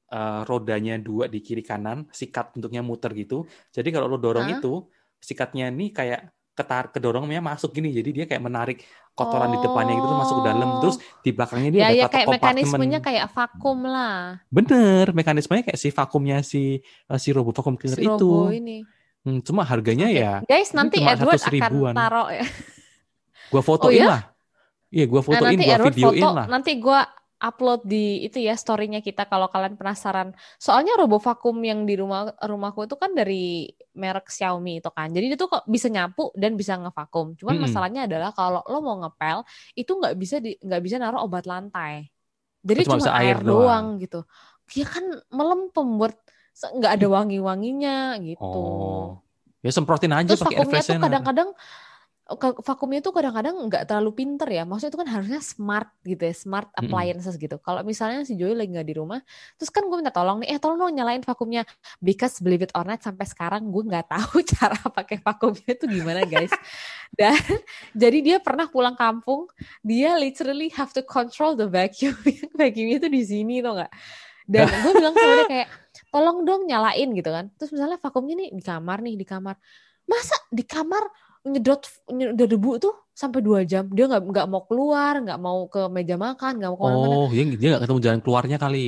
eh, 0.08 0.42
rodanya 0.48 0.96
dua 1.02 1.28
di 1.28 1.44
kiri 1.44 1.66
kanan, 1.66 2.08
sikat 2.14 2.56
bentuknya 2.56 2.80
muter 2.86 3.12
gitu. 3.18 3.44
Jadi 3.76 3.90
kalau 3.92 4.08
lu 4.08 4.18
dorong 4.22 4.48
Hah? 4.48 4.56
itu, 4.62 4.88
sikatnya 5.20 5.68
nih 5.74 5.90
kayak 5.92 6.22
ketar 6.58 6.90
kedorongnya 6.90 7.38
masuk 7.40 7.70
gini. 7.72 7.94
Jadi 7.94 8.10
dia 8.12 8.26
kayak 8.26 8.42
menarik 8.42 8.82
kotoran 9.14 9.54
di 9.54 9.60
depannya 9.62 9.94
gitu 9.94 10.10
masuk 10.12 10.36
ke 10.42 10.46
dalam. 10.46 10.70
Terus 10.82 10.98
di 11.22 11.30
belakangnya 11.30 11.70
dia 11.70 11.82
ya 11.82 11.88
ada 11.88 11.96
ya 11.96 12.08
kayak 12.10 12.28
mekanismenya 12.34 13.00
kayak 13.00 13.26
vakum 13.30 13.86
lah. 13.86 14.42
Bener, 14.50 15.14
mekanismenya 15.14 15.64
kayak 15.64 15.78
si 15.78 15.90
vakumnya 15.90 16.42
si 16.42 16.82
eh, 16.82 17.20
si 17.22 17.30
robot 17.30 17.54
vacuum 17.56 17.78
cleaner 17.78 17.96
Si 17.96 18.04
itu. 18.04 18.32
ini. 18.52 18.78
Hmm, 19.22 19.44
cuma 19.44 19.62
harganya 19.62 20.08
Oke. 20.08 20.18
ya 20.18 20.34
Guys, 20.42 20.72
nanti 20.72 20.98
Edward 20.98 21.36
100 21.36 21.44
akan 21.44 21.54
ribuan. 21.54 21.94
taruh 21.94 22.28
ya. 22.32 22.46
gua 23.48 23.62
fotoin 23.62 23.88
Oh 23.88 23.94
ya? 23.94 24.08
lah. 24.10 24.22
Iya, 24.88 25.06
gua 25.06 25.20
Nah, 25.20 25.26
fotoin, 25.28 25.44
nanti 25.52 25.64
gua 25.64 25.78
videoin 25.86 26.16
foto, 26.18 26.32
lah. 26.34 26.46
nanti 26.48 26.72
gua 26.80 27.00
upload 27.38 27.86
di 27.86 28.26
itu 28.26 28.42
ya 28.42 28.58
story-nya 28.58 29.00
kita 29.06 29.30
kalau 29.30 29.46
kalian 29.54 29.78
penasaran. 29.78 30.34
Soalnya 30.58 30.98
robo 30.98 31.22
vakum 31.22 31.54
yang 31.62 31.86
di 31.86 31.94
rumah 31.94 32.34
rumahku 32.42 32.90
itu 32.90 32.98
kan 32.98 33.14
dari 33.14 33.70
merek 33.94 34.30
Xiaomi 34.30 34.82
itu 34.82 34.90
kan. 34.90 35.14
Jadi 35.14 35.38
itu 35.38 35.46
kok 35.46 35.64
bisa 35.70 35.88
nyapu 35.90 36.34
dan 36.34 36.58
bisa 36.58 36.74
ngevakum. 36.82 37.38
Cuman 37.38 37.58
Mm-mm. 37.58 37.66
masalahnya 37.70 38.02
adalah 38.10 38.34
kalau 38.34 38.62
lo 38.66 38.82
mau 38.82 38.98
ngepel 39.06 39.46
itu 39.78 39.92
nggak 39.94 40.16
bisa 40.18 40.36
di 40.42 40.58
nggak 40.58 40.82
bisa 40.82 40.96
naruh 40.98 41.22
obat 41.26 41.46
lantai. 41.46 42.10
Jadi 42.66 42.82
Cuma 42.90 42.98
cuma, 43.00 43.14
air 43.22 43.38
air 43.38 43.38
doang. 43.46 43.98
doang 43.98 44.02
gitu. 44.02 44.20
Ya 44.76 44.86
kan 44.90 45.06
melempem 45.32 45.88
buat 46.02 46.16
nggak 46.58 46.92
ada 47.00 47.08
wangi-wanginya 47.08 48.18
gitu. 48.26 48.42
Oh. 48.42 49.22
Ya 49.62 49.72
semprotin 49.74 50.14
aja 50.14 50.34
Terus 50.34 50.42
pakai 50.42 50.58
vakumnya 50.62 50.82
tuh 50.86 50.98
kadang-kadang 51.02 51.50
ke- 51.54 51.87
vakumnya 52.36 53.00
tuh 53.00 53.16
kadang-kadang 53.16 53.56
nggak 53.72 53.88
terlalu 53.88 54.12
pinter 54.12 54.48
ya. 54.52 54.68
Maksudnya 54.68 54.92
itu 54.92 55.00
kan 55.00 55.10
harusnya 55.10 55.40
smart 55.40 55.90
gitu 56.04 56.24
ya, 56.28 56.36
smart 56.36 56.68
appliances 56.76 57.40
gitu. 57.40 57.56
Kalau 57.64 57.88
misalnya 57.88 58.28
si 58.28 58.36
Joy 58.36 58.52
lagi 58.52 58.76
nggak 58.76 58.88
di 58.88 58.96
rumah, 59.00 59.24
terus 59.56 59.72
kan 59.72 59.88
gue 59.88 59.96
minta 59.96 60.12
tolong 60.12 60.44
nih, 60.44 60.52
eh 60.52 60.60
tolong 60.60 60.76
dong 60.76 60.92
nyalain 60.92 61.24
vakumnya. 61.24 61.64
Because 62.04 62.44
believe 62.44 62.68
it 62.68 62.76
or 62.76 62.84
not, 62.84 63.00
sampai 63.00 63.24
sekarang 63.24 63.72
gue 63.72 63.84
nggak 63.88 64.12
tahu 64.20 64.44
cara 64.44 64.76
pakai 64.92 65.24
vakumnya 65.24 65.72
itu 65.72 65.86
gimana 65.88 66.28
guys. 66.28 66.52
Dan 67.16 67.40
jadi 68.04 68.18
dia 68.20 68.38
pernah 68.44 68.68
pulang 68.68 69.00
kampung, 69.00 69.48
dia 69.80 70.20
literally 70.20 70.68
have 70.76 70.92
to 70.92 71.00
control 71.08 71.56
the 71.56 71.72
vacuum. 71.72 72.18
Vacuumnya 72.60 72.98
tuh 73.00 73.12
di 73.12 73.24
sini 73.24 73.64
tuh 73.64 73.80
nggak. 73.80 73.92
Dan 74.48 74.68
gue 74.68 74.92
bilang 74.96 75.16
sama 75.16 75.34
dia 75.44 75.48
kayak, 75.48 75.70
tolong 76.12 76.44
dong 76.44 76.68
nyalain 76.68 77.08
gitu 77.16 77.30
kan. 77.32 77.52
Terus 77.56 77.72
misalnya 77.72 78.00
vakumnya 78.00 78.36
nih 78.36 78.50
di 78.52 78.64
kamar 78.64 78.98
nih, 79.00 79.16
di 79.16 79.26
kamar. 79.28 79.56
Masa 80.08 80.40
di 80.48 80.64
kamar 80.64 81.04
nyedot 81.48 81.82
nyedot 82.12 82.48
debu 82.50 82.72
tuh 82.78 82.94
sampai 83.12 83.40
dua 83.42 83.64
jam 83.64 83.88
dia 83.90 84.06
nggak 84.06 84.24
nggak 84.24 84.48
mau 84.52 84.62
keluar 84.68 85.14
nggak 85.24 85.40
mau 85.40 85.60
ke 85.72 85.82
meja 85.90 86.16
makan 86.20 86.52
nggak 86.60 86.70
mau 86.70 86.78
ke 86.78 86.84
mana-mana 86.86 87.16
Oh, 87.18 87.28
dia 87.32 87.44
dia 87.56 87.68
nggak 87.74 87.84
ketemu 87.88 88.00
jalan 88.04 88.22
keluarnya 88.22 88.58
kali. 88.60 88.88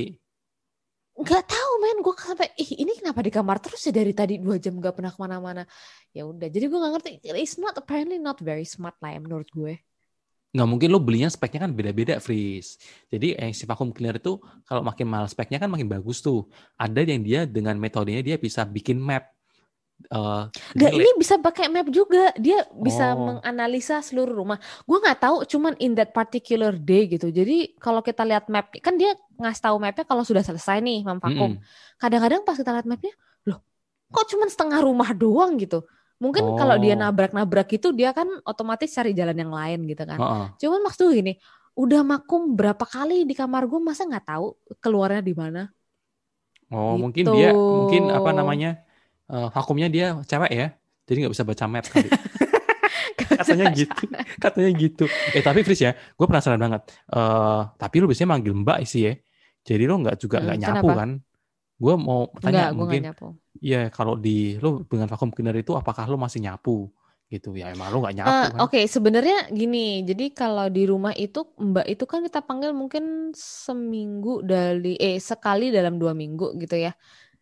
nggak 1.20 1.44
tahu 1.52 1.72
men 1.84 1.98
gue 2.00 2.16
sampai 2.16 2.48
ih 2.56 2.72
ini 2.80 2.96
kenapa 2.96 3.20
di 3.20 3.28
kamar 3.28 3.60
terus 3.60 3.84
ya 3.84 3.92
dari 3.92 4.16
tadi 4.16 4.40
dua 4.40 4.56
jam 4.56 4.80
nggak 4.80 4.96
pernah 4.96 5.12
ke 5.12 5.20
mana-mana 5.20 5.64
ya 6.16 6.24
udah 6.24 6.48
jadi 6.48 6.72
gue 6.72 6.80
nggak 6.80 6.94
ngerti 6.96 7.10
it's 7.36 7.60
not 7.60 7.76
apparently 7.76 8.16
not 8.16 8.40
very 8.40 8.64
smart 8.64 8.96
lah 9.04 9.12
ya 9.12 9.20
menurut 9.20 9.50
gue 9.52 9.76
Nggak 10.50 10.66
mungkin 10.66 10.90
lo 10.90 10.98
belinya 10.98 11.30
speknya 11.30 11.70
kan 11.70 11.78
beda-beda, 11.78 12.18
Freeze. 12.18 12.82
Jadi 13.06 13.38
eh, 13.38 13.54
si 13.54 13.70
vacuum 13.70 13.94
cleaner 13.94 14.18
itu 14.18 14.42
kalau 14.66 14.82
makin 14.82 15.06
mahal 15.06 15.30
speknya 15.30 15.62
kan 15.62 15.70
makin 15.70 15.86
bagus 15.86 16.26
tuh. 16.26 16.50
Ada 16.74 17.06
yang 17.06 17.22
dia 17.22 17.46
dengan 17.46 17.78
metodenya 17.78 18.26
dia 18.26 18.34
bisa 18.42 18.66
bikin 18.66 18.98
map. 18.98 19.30
Jadi 20.74 20.96
ini 20.96 21.12
bisa 21.20 21.36
pakai 21.38 21.68
map 21.68 21.92
juga. 21.92 22.32
Dia 22.40 22.64
bisa 22.72 23.14
Oh. 23.14 23.36
menganalisa 23.36 24.00
seluruh 24.00 24.32
rumah. 24.32 24.58
Gue 24.88 24.98
nggak 24.98 25.20
tahu, 25.20 25.36
cuman 25.46 25.76
in 25.84 25.94
that 25.94 26.16
particular 26.16 26.72
day 26.74 27.06
gitu. 27.12 27.28
Jadi 27.30 27.76
kalau 27.78 28.00
kita 28.00 28.24
lihat 28.24 28.48
map, 28.48 28.72
kan 28.80 28.96
dia 28.96 29.14
ngasih 29.38 29.62
tahu 29.70 29.76
mapnya 29.78 30.08
kalau 30.08 30.24
sudah 30.24 30.42
selesai 30.42 30.80
nih 30.80 31.04
memvakum. 31.04 31.60
Mm-mm. 31.60 32.00
Kadang-kadang 32.00 32.42
pas 32.48 32.56
kita 32.56 32.72
lihat 32.74 32.88
mapnya, 32.88 33.14
loh, 33.46 33.60
kok 34.10 34.26
cuman 34.32 34.48
setengah 34.48 34.80
rumah 34.82 35.12
doang 35.14 35.60
gitu. 35.60 35.84
Mungkin 36.20 36.58
kalau 36.60 36.76
dia 36.80 37.00
Oh. 37.00 37.02
nabrak-nabrak 37.06 37.70
itu 37.72 37.96
dia 37.96 38.12
kan 38.12 38.28
otomatis 38.44 38.92
cari 38.92 39.16
jalan 39.16 39.36
yang 39.36 39.54
lain 39.54 39.80
gitu 39.88 40.04
kan. 40.04 40.20
Heeh. 40.20 40.46
Cuman 40.60 40.80
maksud 40.84 41.08
gue 41.08 41.16
gini, 41.16 41.34
udah 41.80 42.02
makum 42.04 42.58
berapa 42.60 42.84
kali 42.84 43.24
di 43.24 43.32
kamar 43.32 43.64
gue 43.70 43.80
masa 43.80 44.04
nggak 44.04 44.26
tahu 44.28 44.58
keluarnya 44.84 45.24
di 45.24 45.32
mana? 45.32 45.72
Oh, 46.70 47.00
mungkin 47.00 47.24
Gitu. 47.24 47.34
dia 47.34 47.56
mungkin 47.56 48.12
apa 48.12 48.30
namanya? 48.36 48.84
Eh, 49.34 49.48
vakumnya 49.56 49.88
dia 49.96 50.06
cewek 50.30 50.52
ya. 50.60 50.66
Jadi 51.08 51.18
nggak 51.26 51.34
bisa 51.36 51.46
baca 51.50 51.66
map 51.74 51.86
kali. 51.94 52.10
Katanya 53.38 53.66
gitu. 53.70 54.04
Katanya 54.42 54.70
gitu. 54.76 55.04
Eh 55.36 55.42
tapi 55.46 55.60
Fris 55.66 55.80
ya, 55.86 55.92
gue 56.18 56.26
penasaran 56.30 56.60
banget. 56.62 56.82
Eh 57.14 57.60
tapi 57.82 57.96
lu 58.02 58.06
biasanya 58.10 58.30
manggil 58.36 58.54
Mbak 58.64 58.78
sih 58.92 59.02
ya. 59.08 59.14
Jadi 59.68 59.84
lu 59.90 59.94
nggak 60.02 60.18
juga 60.24 60.38
Hmm, 60.38 60.46
nggak 60.46 60.58
nyapu 60.62 60.88
kenapa? 60.88 60.94
kan? 61.00 61.10
Gue 61.82 61.94
mau 62.00 62.30
Enggak, 62.44 62.44
tanya 62.44 62.72
gue 62.78 62.86
mungkin 62.86 63.02
nyapu. 63.04 63.26
Iya, 63.60 63.92
kalau 63.96 64.16
di 64.26 64.56
lu 64.64 64.86
dengan 64.92 65.08
vacuum 65.12 65.32
cleaner 65.36 65.58
itu 65.64 65.74
apakah 65.76 66.06
lu 66.12 66.18
masih 66.22 66.40
nyapu 66.46 66.72
gitu? 67.34 67.54
Ya 67.60 67.72
emang 67.76 67.90
lu 67.94 67.98
nggak 68.04 68.16
nyapu 68.20 68.46
Eh, 68.46 68.46
kan? 68.56 68.64
Oke, 68.64 68.80
sebenarnya 68.96 69.36
gini. 69.60 69.78
Jadi 70.10 70.24
kalau 70.40 70.66
di 70.76 70.82
rumah 70.92 71.14
itu 71.24 71.40
Mbak 71.56 71.86
itu 71.92 72.04
kan 72.12 72.20
kita 72.28 72.40
panggil 72.48 72.72
mungkin 72.82 73.04
seminggu 73.66 74.30
dari 74.52 75.00
eh 75.00 75.16
sekali 75.30 75.64
dalam 75.72 75.96
dua 76.02 76.12
minggu 76.22 76.44
gitu 76.62 76.76
ya. 76.86 76.92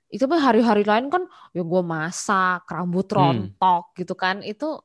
Itu 0.07 0.25
mah 0.25 0.39
hari-hari 0.39 0.87
lain 0.87 1.11
kan 1.11 1.23
ya 1.51 1.63
gue 1.63 1.81
masak, 1.83 2.63
rambut 2.67 3.07
Hmm. 3.11 3.17
rontok 3.17 3.91
gitu 3.95 4.13
kan. 4.15 4.39
Itu 4.41 4.81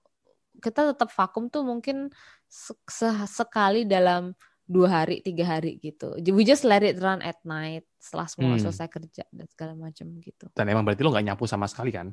kita 0.58 0.94
tetap 0.94 1.10
vakum 1.14 1.46
tuh 1.46 1.62
mungkin 1.62 2.10
se- 2.46 2.78
se- 2.86 3.26
sekali 3.30 3.86
dalam 3.86 4.34
dua 4.62 5.02
hari, 5.02 5.20
tiga 5.20 5.58
hari 5.58 5.78
gitu. 5.78 6.14
We 6.32 6.42
just 6.42 6.62
let 6.62 6.82
it 6.82 6.98
run 7.02 7.18
at 7.20 7.38
night 7.42 7.86
setelah 7.98 8.26
semua 8.30 8.54
Hmm. 8.56 8.62
selesai 8.62 8.88
kerja 8.88 9.24
dan 9.30 9.46
segala 9.50 9.72
macam 9.74 10.06
gitu. 10.18 10.46
Dan 10.54 10.66
emang 10.70 10.82
berarti 10.86 11.02
lu 11.02 11.10
nggak 11.10 11.26
nyapu 11.32 11.44
sama 11.46 11.66
sekali 11.66 11.90
kan? 11.90 12.10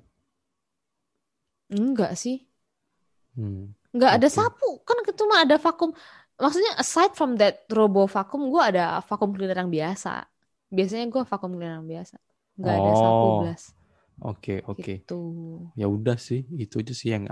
Enggak 1.69 2.17
sih. 2.17 2.49
Hmm. 3.37 3.71
nggak 3.89 4.11
ada 4.21 4.27
Oke. 4.27 4.35
sapu 4.35 4.69
kan 4.85 4.97
cuma 5.17 5.45
ada 5.45 5.55
vakum 5.57 5.89
maksudnya 6.37 6.75
aside 6.77 7.13
from 7.17 7.37
that 7.37 7.65
robo 7.73 8.05
vakum 8.05 8.49
gue 8.53 8.61
ada 8.61 9.01
vakum 9.05 9.33
cleaner 9.33 9.57
yang 9.57 9.71
biasa 9.71 10.25
biasanya 10.69 11.09
gue 11.09 11.23
vakum 11.25 11.57
cleaner 11.57 11.81
yang 11.81 11.87
biasa 11.87 12.17
nggak 12.59 12.75
ada 12.83 12.91
sapu 13.01 13.27
Oh, 13.31 13.39
belas 13.39 13.61
Oke, 14.19 14.59
oke. 14.67 14.93
gitu 14.95 15.19
Ya 15.79 15.87
udah 15.87 16.17
sih, 16.19 16.43
itu 16.63 16.75
aja 16.83 16.93
sih 16.95 17.09
yang 17.15 17.25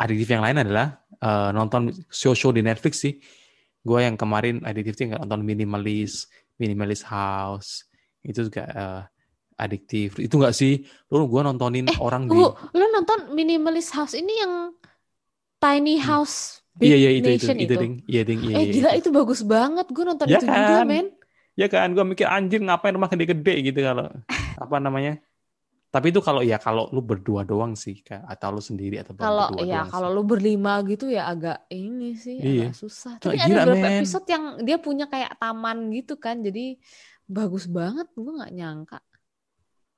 aditif 0.00 0.28
yang 0.34 0.44
lain 0.46 0.58
adalah 0.64 0.86
eh, 1.20 1.50
nonton 1.56 1.92
show-show 2.12 2.52
di 2.56 2.62
Netflix 2.64 2.94
sih. 3.04 3.14
Gue 3.88 4.04
yang 4.06 4.16
kemarin 4.20 4.60
adiktif 4.68 4.96
nggak 5.00 5.22
nonton 5.24 5.42
minimalis, 5.46 6.28
minimalis 6.60 7.02
house 7.08 7.88
itu 8.24 8.48
juga 8.48 8.64
eh, 8.68 9.00
adiktif. 9.60 10.20
Itu 10.20 10.40
nggak 10.40 10.54
sih? 10.56 10.84
Lu 11.12 11.26
gue 11.32 11.42
nontonin 11.44 11.92
orang 12.00 12.28
di 12.32 12.40
tunggu 12.40 12.46
lo 12.76 12.84
nonton 12.94 13.18
minimalist 13.36 13.90
house 13.96 14.14
ini 14.16 14.32
yang 14.42 14.52
tiny 15.62 16.00
house 16.00 16.62
big 16.76 16.86
iya 16.86 16.96
iya 17.00 17.10
itu 17.18 17.28
itu 17.36 17.46
nation 17.46 17.56
itu 17.62 17.74
itu, 17.74 17.76
ding, 17.80 17.92
iya 18.12 18.22
ding, 18.28 18.40
iya 18.46 18.54
eh 18.56 18.64
iya, 18.64 18.72
gila 18.74 18.90
itu. 18.90 18.96
itu 18.98 19.08
bagus 19.18 19.40
banget 19.44 19.86
gue 19.94 20.04
nonton 20.08 20.28
Ya 20.28 20.36
itu 20.36 20.46
juga 20.50 20.80
kan? 20.80 20.86
men 20.90 21.06
Ya 21.60 21.66
kan, 21.74 21.86
gue 21.96 22.04
mikir 22.12 22.26
anjir 22.36 22.58
ngapain 22.64 22.94
rumah 22.96 23.10
gede-gede 23.12 23.52
gitu 23.66 23.78
kalau 23.88 24.06
apa 24.64 24.76
namanya 24.84 25.12
Tapi 25.94 26.06
itu 26.14 26.20
kalau 26.28 26.42
ya 26.50 26.56
kalau 26.66 26.84
lu 26.94 27.00
berdua 27.10 27.42
doang 27.50 27.72
sih, 27.84 27.96
atau 28.32 28.48
lu 28.54 28.62
sendiri 28.70 28.96
atau 29.02 29.12
Kalau 29.22 29.46
berdua 29.50 29.62
ya 29.72 29.80
doang 29.80 29.90
kalau 29.92 30.08
sih. 30.08 30.14
lu 30.16 30.22
berlima 30.32 30.72
gitu 30.90 31.04
ya 31.16 31.22
agak 31.32 31.56
ini 31.68 32.14
sih 32.24 32.38
Iya. 32.38 32.62
agak 32.70 32.78
susah. 32.82 33.12
Cuma 33.22 33.34
Tapi 33.34 33.36
gila, 33.46 33.60
ada 33.66 33.74
beberapa 33.74 33.88
episode 33.98 34.26
yang 34.34 34.44
dia 34.66 34.76
punya 34.86 35.04
kayak 35.12 35.32
taman 35.42 35.78
gitu 35.96 36.14
kan, 36.24 36.36
jadi 36.46 36.78
bagus 37.28 37.64
banget. 37.78 38.06
Gue 38.14 38.32
nggak 38.38 38.52
nyangka. 38.58 38.98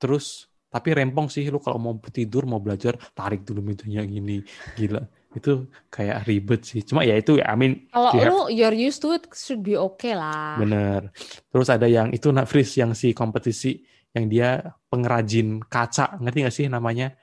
Terus 0.00 0.26
tapi 0.72 0.88
rempong 0.96 1.28
sih 1.28 1.44
lu 1.52 1.60
kalau 1.60 1.76
mau 1.76 1.94
tidur 2.08 2.42
mau 2.48 2.56
belajar 2.64 2.96
tarik 3.12 3.44
dulu 3.44 3.60
metunya 3.60 4.00
gini 4.08 4.40
gila 4.72 5.04
itu 5.32 5.66
kayak 5.88 6.28
ribet 6.28 6.60
sih. 6.62 6.80
Cuma 6.84 7.02
ya 7.02 7.16
itu 7.16 7.40
I 7.40 7.54
mean 7.56 7.88
Kalau 7.88 8.10
you 8.12 8.20
have- 8.20 8.32
lu 8.32 8.40
you're 8.52 8.76
used 8.76 9.00
to 9.00 9.16
it 9.16 9.24
should 9.32 9.64
be 9.64 9.74
okay 9.74 10.12
lah. 10.12 10.56
bener. 10.56 11.08
Terus 11.48 11.68
ada 11.68 11.88
yang 11.88 12.12
itu 12.12 12.28
nak 12.28 12.46
freeze 12.46 12.76
yang 12.78 12.92
si 12.92 13.12
kompetisi 13.12 13.80
yang 14.12 14.28
dia 14.28 14.60
pengrajin 14.92 15.64
kaca. 15.64 16.20
Ngerti 16.20 16.38
gak 16.44 16.54
sih 16.54 16.66
namanya? 16.68 17.16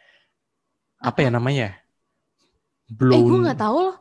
Apa, 1.00 1.24
ya 1.24 1.30
namanya? 1.32 1.78
Eh 2.90 2.94
blown. 2.98 3.22
gue 3.24 3.40
nggak 3.46 3.62
tahu 3.62 3.78
loh. 3.88 3.98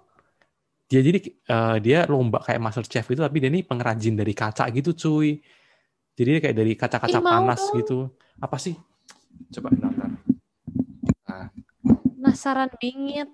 dia 0.88 1.05
jadi 1.05 1.21
eh, 1.29 1.77
dia 1.85 1.99
lomba 2.09 2.40
kayak 2.40 2.64
master 2.64 2.81
chef 2.88 3.05
itu 3.12 3.21
tapi 3.21 3.44
dia 3.44 3.53
ini 3.53 3.61
pengrajin 3.61 4.16
dari 4.16 4.33
kaca 4.33 4.64
gitu 4.73 4.97
cuy. 4.97 5.37
Jadi 6.16 6.29
dia 6.33 6.40
kayak 6.42 6.57
dari 6.57 6.73
kaca-kaca 6.75 7.21
panas 7.21 7.61
dong. 7.61 7.77
gitu. 7.79 7.99
Apa 8.40 8.57
sih? 8.57 8.73
Coba 9.53 9.68
nonton. 9.71 10.16
Penasaran 12.18 12.73
bingit. 12.81 13.31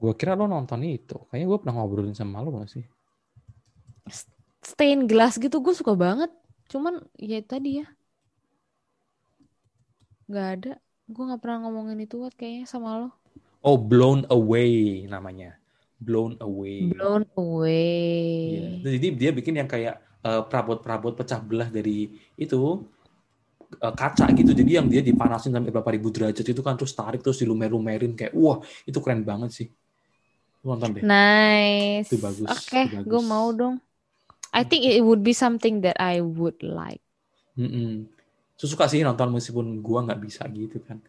Gue 0.00 0.12
kira 0.18 0.32
lo 0.38 0.44
nonton 0.54 0.80
itu 0.96 1.16
kayaknya 1.28 1.46
gue 1.50 1.58
pernah 1.62 1.74
ngobrolin 1.76 2.16
sama 2.20 2.38
lo 2.44 2.48
gak 2.58 2.70
sih 2.74 2.84
Stain 4.70 5.00
glass 5.10 5.34
gitu 5.40 5.56
gue 5.64 5.74
suka 5.80 5.92
banget. 6.04 6.30
Cuman 6.70 6.94
ya 7.16 7.40
tadi 7.44 7.80
ya. 7.80 7.86
Nggak 10.28 10.46
ada. 10.54 10.72
Gue 11.12 11.22
nggak 11.26 11.40
pernah 11.42 11.58
ngomongin 11.66 11.98
itu 12.06 12.16
Wat, 12.22 12.34
kayaknya 12.38 12.64
sama 12.72 12.90
lo. 13.00 13.08
oh 13.68 13.76
blown 13.76 14.24
away 14.32 15.04
namanya 15.08 15.56
blown 16.00 16.36
away 16.40 16.88
Blown 16.92 17.24
away. 17.36 18.80
Jadi 18.84 19.06
dia 19.20 19.30
bikin 19.36 19.54
yang 19.60 19.68
kayak 19.68 19.94
eh, 20.24 20.42
perabot-perabot 20.48 21.12
pecah 21.18 21.40
belah 21.44 21.68
dari 21.68 22.08
itu 22.40 22.56
eh, 23.84 23.94
kaca 24.00 24.24
gitu. 24.38 24.50
Jadi 24.60 24.70
yang 24.78 24.86
dia 24.92 25.02
dipanasin 25.04 25.52
sampai 25.54 25.70
berapa 25.74 25.90
ribu 25.94 26.08
derajat 26.14 26.46
itu 26.52 26.62
kan 26.66 26.74
terus 26.78 26.92
tarik 26.98 27.20
terus 27.24 27.38
dilumer-lumerin 27.42 28.12
kayak 28.18 28.32
wah 28.36 28.58
itu 28.88 28.98
keren 29.04 29.22
banget 29.26 29.50
sih. 29.58 29.66
Nonton 30.64 30.90
deh. 30.96 31.06
Nice. 31.08 32.10
Itu 32.10 32.16
bagus, 32.20 32.54
Oke, 32.54 32.78
bagus. 32.92 33.08
gue 33.08 33.22
mau 33.32 33.52
dong. 33.58 33.74
I 34.54 34.64
think 34.64 34.84
it 34.86 35.02
would 35.04 35.22
be 35.24 35.34
something 35.34 35.82
that 35.82 35.96
I 36.00 36.20
would 36.22 36.62
like. 36.62 37.02
Mm-mm. 37.58 38.06
So, 38.60 38.68
suka 38.68 38.86
sih 38.92 39.00
nonton 39.02 39.32
meskipun 39.32 39.80
gua 39.80 40.04
nggak 40.06 40.20
bisa 40.22 40.44
gitu 40.52 40.78
kan. 40.84 41.00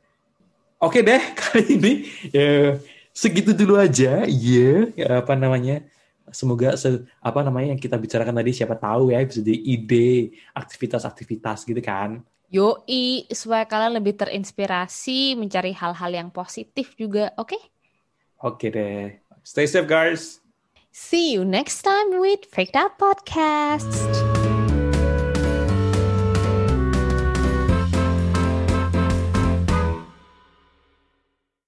Oke 0.82 1.02
deh 1.06 1.22
kali 1.40 1.64
ini 1.80 1.94
ya 2.34 2.78
segitu 3.14 3.52
dulu 3.56 3.78
aja. 3.80 4.26
Iya, 4.28 4.92
ya, 4.98 5.08
apa 5.24 5.34
namanya? 5.38 5.84
Semoga 6.32 6.76
se- 6.80 7.06
apa 7.24 7.40
namanya 7.46 7.76
yang 7.76 7.82
kita 7.82 7.98
bicarakan 8.00 8.36
tadi 8.40 8.52
siapa 8.56 8.76
tahu 8.80 9.12
ya 9.14 9.20
bisa 9.26 9.42
jadi 9.44 9.60
ide 9.60 10.32
aktivitas-aktivitas 10.56 11.66
gitu 11.70 11.82
kan. 11.84 12.24
Yoi, 12.56 13.04
supaya 13.42 13.64
kalian 13.72 13.94
lebih 13.98 14.14
terinspirasi 14.22 15.40
mencari 15.42 15.72
hal-hal 15.82 16.12
yang 16.20 16.30
positif 16.38 16.86
juga. 17.02 17.32
Oke? 17.42 17.58
Oke 18.50 18.70
deh. 18.74 19.21
Stay 19.44 19.66
safe 19.66 19.88
guys. 19.88 20.40
See 20.92 21.32
you 21.34 21.46
next 21.46 21.82
time 21.84 22.20
with 22.20 22.46
Freaked 22.52 22.76
Out 22.76 23.00
Podcast. 23.00 24.61